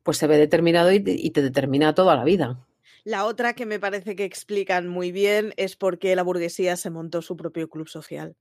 pues 0.04 0.18
se 0.18 0.28
ve 0.28 0.38
determinado 0.38 0.92
y, 0.92 1.00
te 1.00 1.42
determina 1.42 1.96
toda 1.96 2.16
la 2.16 2.24
vida. 2.24 2.66
La 3.04 3.26
otra 3.26 3.54
que 3.54 3.66
me 3.66 3.80
parece 3.80 4.16
que 4.16 4.26
explican 4.26 4.88
muy 4.88 5.12
bien 5.12 5.54
es 5.58 5.76
por 5.76 6.00
qué 6.00 6.16
la 6.16 6.24
burguesía 6.24 6.76
se 6.76 6.90
montó 6.90 7.22
su 7.22 7.38
propio 7.38 7.70
club 7.70 7.88
social. 7.88 8.36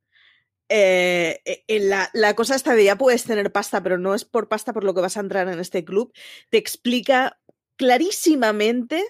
Eh, 0.71 1.41
eh, 1.45 1.81
la, 1.81 2.09
la, 2.15 2.35
cosa 2.35 2.55
esta 2.55 2.75
de 2.75 2.85
ya 2.85 2.97
puedes 2.97 3.25
tener 3.25 3.53
pasta, 3.53 3.83
pero 3.83 3.99
no 3.99 4.15
es 4.15 4.25
por 4.25 4.49
pasta 4.49 4.73
por 4.73 4.83
lo 4.83 4.95
que 4.95 5.03
vas 5.03 5.19
a 5.19 5.21
entrar 5.21 5.47
en 5.49 5.61
este 5.61 5.85
club, 5.85 6.13
te 6.49 6.57
explica 6.57 7.39
clarísimamente 7.77 9.05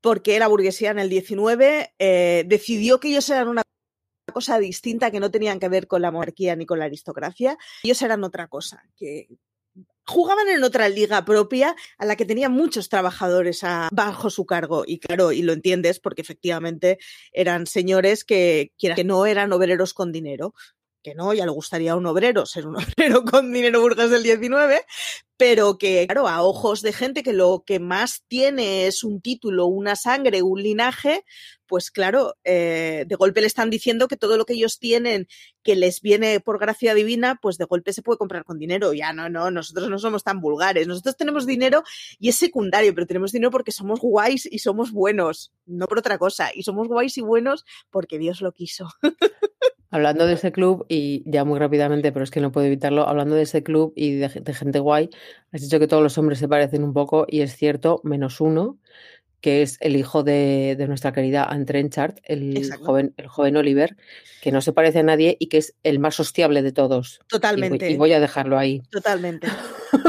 porque 0.00 0.38
la 0.38 0.48
burguesía 0.48 0.90
en 0.90 0.98
el 0.98 1.08
19 1.08 1.94
eh, 1.98 2.44
decidió 2.46 3.00
que 3.00 3.08
ellos 3.08 3.28
eran 3.30 3.48
una 3.48 3.62
cosa 4.32 4.58
distinta 4.58 5.10
que 5.10 5.20
no 5.20 5.30
tenían 5.30 5.58
que 5.58 5.68
ver 5.68 5.86
con 5.86 6.02
la 6.02 6.10
monarquía 6.10 6.54
ni 6.56 6.66
con 6.66 6.78
la 6.78 6.84
aristocracia. 6.84 7.58
Ellos 7.82 8.00
eran 8.02 8.24
otra 8.24 8.48
cosa, 8.48 8.84
que 8.96 9.28
jugaban 10.06 10.48
en 10.48 10.64
otra 10.64 10.88
liga 10.88 11.24
propia 11.24 11.76
a 11.98 12.06
la 12.06 12.16
que 12.16 12.24
tenían 12.24 12.52
muchos 12.52 12.88
trabajadores 12.88 13.60
bajo 13.92 14.30
su 14.30 14.46
cargo. 14.46 14.84
Y 14.86 14.98
claro, 14.98 15.32
y 15.32 15.42
lo 15.42 15.52
entiendes 15.52 16.00
porque 16.00 16.22
efectivamente 16.22 16.98
eran 17.32 17.66
señores 17.66 18.24
que, 18.24 18.72
que 18.78 19.04
no 19.04 19.26
eran 19.26 19.52
obreros 19.52 19.92
con 19.92 20.10
dinero, 20.10 20.54
que 21.02 21.14
no, 21.14 21.32
ya 21.32 21.44
le 21.44 21.52
gustaría 21.52 21.92
a 21.92 21.96
un 21.96 22.06
obrero 22.06 22.46
ser 22.46 22.66
un 22.66 22.76
obrero 22.96 23.24
con 23.24 23.52
dinero 23.52 23.80
burgués 23.80 24.10
del 24.10 24.22
19, 24.22 24.82
pero 25.36 25.78
que, 25.78 26.06
claro, 26.06 26.28
a 26.28 26.42
ojos 26.42 26.82
de 26.82 26.92
gente 26.92 27.22
que 27.22 27.32
lo 27.32 27.62
que 27.64 27.78
más 27.78 28.24
tiene 28.26 28.86
es 28.86 29.04
un 29.04 29.20
título, 29.20 29.66
una 29.66 29.94
sangre, 29.94 30.42
un 30.42 30.62
linaje, 30.62 31.24
pues 31.68 31.90
claro, 31.90 32.34
eh, 32.44 33.04
de 33.06 33.14
golpe 33.14 33.40
le 33.40 33.46
están 33.46 33.70
diciendo 33.70 34.08
que 34.08 34.16
todo 34.16 34.36
lo 34.36 34.46
que 34.46 34.54
ellos 34.54 34.78
tienen, 34.80 35.28
que 35.62 35.76
les 35.76 36.00
viene 36.00 36.40
por 36.40 36.58
gracia 36.58 36.94
divina, 36.94 37.38
pues 37.40 37.58
de 37.58 37.66
golpe 37.66 37.92
se 37.92 38.02
puede 38.02 38.18
comprar 38.18 38.44
con 38.44 38.58
dinero. 38.58 38.94
Ya 38.94 39.12
no, 39.12 39.28
no, 39.28 39.50
nosotros 39.50 39.88
no 39.90 39.98
somos 39.98 40.24
tan 40.24 40.40
vulgares. 40.40 40.88
Nosotros 40.88 41.16
tenemos 41.16 41.46
dinero 41.46 41.84
y 42.18 42.30
es 42.30 42.36
secundario, 42.36 42.94
pero 42.94 43.06
tenemos 43.06 43.32
dinero 43.32 43.50
porque 43.50 43.70
somos 43.70 44.00
guays 44.00 44.48
y 44.50 44.58
somos 44.58 44.92
buenos, 44.92 45.52
no 45.66 45.86
por 45.86 45.98
otra 45.98 46.18
cosa. 46.18 46.50
Y 46.54 46.62
somos 46.62 46.88
guays 46.88 47.18
y 47.18 47.20
buenos 47.20 47.64
porque 47.90 48.18
Dios 48.18 48.40
lo 48.40 48.52
quiso. 48.52 48.88
Hablando 49.90 50.26
de 50.26 50.34
ese 50.34 50.52
club, 50.52 50.84
y 50.88 51.22
ya 51.24 51.44
muy 51.44 51.58
rápidamente, 51.58 52.12
pero 52.12 52.22
es 52.22 52.30
que 52.30 52.40
no 52.40 52.52
puedo 52.52 52.66
evitarlo, 52.66 53.08
hablando 53.08 53.34
de 53.34 53.42
ese 53.42 53.62
club 53.62 53.92
y 53.96 54.16
de, 54.16 54.28
gente 54.28 54.80
guay, 54.80 55.08
has 55.50 55.62
dicho 55.62 55.78
que 55.78 55.86
todos 55.86 56.02
los 56.02 56.18
hombres 56.18 56.38
se 56.38 56.48
parecen 56.48 56.84
un 56.84 56.92
poco, 56.92 57.26
y 57.28 57.40
es 57.40 57.56
cierto, 57.56 58.00
menos 58.04 58.40
uno, 58.40 58.78
que 59.40 59.62
es 59.62 59.78
el 59.80 59.96
hijo 59.96 60.24
de, 60.24 60.76
nuestra 60.88 61.12
querida 61.12 61.44
Anne 61.44 61.64
Trenchard, 61.64 62.16
el 62.24 62.70
joven, 62.84 63.14
el 63.16 63.28
joven 63.28 63.56
Oliver, 63.56 63.96
que 64.42 64.52
no 64.52 64.60
se 64.60 64.72
parece 64.72 64.98
a 64.98 65.04
nadie 65.04 65.36
y 65.38 65.46
que 65.46 65.58
es 65.58 65.74
el 65.84 65.98
más 65.98 66.18
hostiable 66.20 66.62
de 66.62 66.72
todos. 66.72 67.20
Totalmente. 67.28 67.90
Y 67.90 67.96
voy, 67.96 68.12
a 68.12 68.20
dejarlo 68.20 68.58
ahí. 68.58 68.82
Totalmente. 68.90 69.48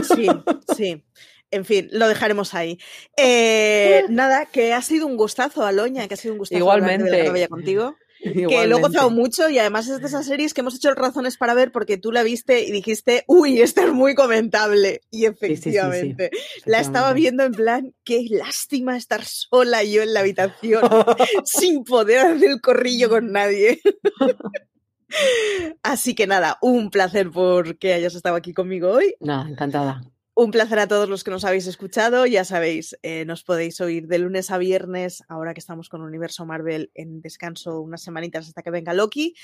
Sí, 0.04 0.28
sí. 0.76 1.04
En 1.52 1.64
fin, 1.64 1.88
lo 1.92 2.08
dejaremos 2.08 2.54
ahí. 2.54 2.78
Eh, 3.16 4.04
nada, 4.10 4.46
que 4.46 4.74
ha 4.74 4.82
sido 4.82 5.08
un 5.08 5.16
gustazo, 5.16 5.66
Aloña, 5.66 6.08
que 6.08 6.14
ha 6.16 6.18
sido 6.18 6.34
un 6.34 6.40
gustazo 6.40 6.60
Igualmente. 6.60 7.22
hablar 7.22 7.34
de 7.34 7.48
contigo. 7.48 7.96
que 8.24 8.68
lo 8.68 8.78
he 8.78 8.82
gozado 8.82 9.10
mucho 9.10 9.50
y 9.50 9.60
además 9.60 9.88
es 9.88 10.00
de 10.02 10.08
esas 10.08 10.26
series 10.26 10.54
que 10.54 10.62
hemos 10.62 10.76
hecho 10.76 10.94
razones 10.94 11.38
para 11.38 11.54
ver 11.54 11.72
porque 11.72 11.98
tú 11.98 12.12
la 12.12 12.24
viste 12.24 12.64
y 12.64 12.72
dijiste, 12.72 13.24
uy, 13.28 13.62
esta 13.62 13.84
es 13.84 13.94
muy 13.94 14.16
comentable. 14.16 15.02
Y 15.10 15.26
efectivamente, 15.26 16.32
la 16.66 16.80
estaba 16.80 17.14
viendo 17.14 17.44
en 17.44 17.54
plan, 17.54 17.94
qué 18.04 18.26
lástima 18.30 18.98
estar 18.98 19.24
sola 19.26 19.84
yo 19.84 20.02
en 20.02 20.14
la 20.14 20.22
habitación 20.22 20.82
sin 21.46 21.84
poder 21.84 22.20
hacer 22.20 22.50
el 22.50 22.62
corrillo 22.62 23.10
con 23.10 23.32
nadie. 23.32 23.80
Así 25.82 26.14
que 26.14 26.28
nada, 26.28 26.58
un 26.62 26.92
placer 26.92 27.32
por 27.32 27.78
que 27.78 27.94
hayas 27.94 28.16
estado 28.16 28.36
aquí 28.36 28.54
conmigo 28.54 28.92
hoy. 28.92 29.16
Nada, 29.20 29.50
encantada. 29.50 30.02
Un 30.42 30.52
placer 30.52 30.80
a 30.80 30.88
todos 30.88 31.10
los 31.10 31.26
que 31.26 31.32
nos 31.32 31.44
habéis 31.44 31.68
escuchado. 31.68 32.26
Ya 32.26 32.46
sabéis, 32.46 32.98
eh, 33.04 33.26
nos 33.26 33.44
podéis 33.44 33.82
oír 33.82 34.08
de 34.08 34.20
lunes 34.20 34.52
a 34.52 34.58
viernes, 34.58 35.22
ahora 35.28 35.54
que 35.54 35.60
estamos 35.60 35.90
con 35.90 36.02
Universo 36.02 36.46
Marvel 36.46 36.92
en 36.96 37.20
descanso 37.20 37.82
unas 37.82 38.02
semanitas 38.02 38.48
hasta 38.48 38.62
que 38.62 38.72
venga 38.72 38.94
Loki, 38.94 39.36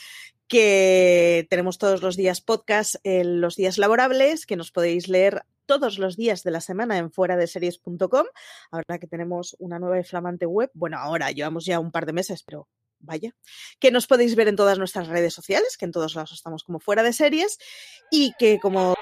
que 0.47 1.47
tenemos 1.49 1.79
todos 1.79 2.01
los 2.01 2.15
días 2.15 2.39
podcast 2.39 2.95
en 3.03 3.41
los 3.41 3.57
días 3.57 3.77
laborables, 3.77 4.45
que 4.45 4.55
nos 4.55 4.71
podéis 4.71 5.09
leer 5.09 5.41
todos 5.65 5.99
los 5.99 6.15
días 6.15 6.43
de 6.43 6.51
la 6.51 6.61
semana 6.61 6.97
en 6.97 7.11
fuera 7.11 7.35
de 7.35 7.47
series.com. 7.47 8.27
Ahora 8.71 8.97
que 8.97 9.07
tenemos 9.07 9.57
una 9.59 9.79
nueva 9.79 9.99
y 9.99 10.05
flamante 10.05 10.45
web, 10.45 10.71
bueno, 10.73 10.97
ahora 10.97 11.29
llevamos 11.31 11.65
ya 11.65 11.77
un 11.77 11.91
par 11.91 12.05
de 12.05 12.13
meses, 12.13 12.41
pero 12.43 12.69
vaya, 12.99 13.35
que 13.81 13.91
nos 13.91 14.07
podéis 14.07 14.37
ver 14.37 14.47
en 14.47 14.55
todas 14.55 14.79
nuestras 14.79 15.09
redes 15.09 15.33
sociales, 15.33 15.75
que 15.75 15.83
en 15.83 15.91
todos 15.91 16.15
lados 16.15 16.31
estamos 16.31 16.63
como 16.63 16.79
fuera 16.79 17.03
de 17.03 17.11
series 17.11 17.57
y 18.09 18.31
que 18.39 18.59
como 18.61 18.95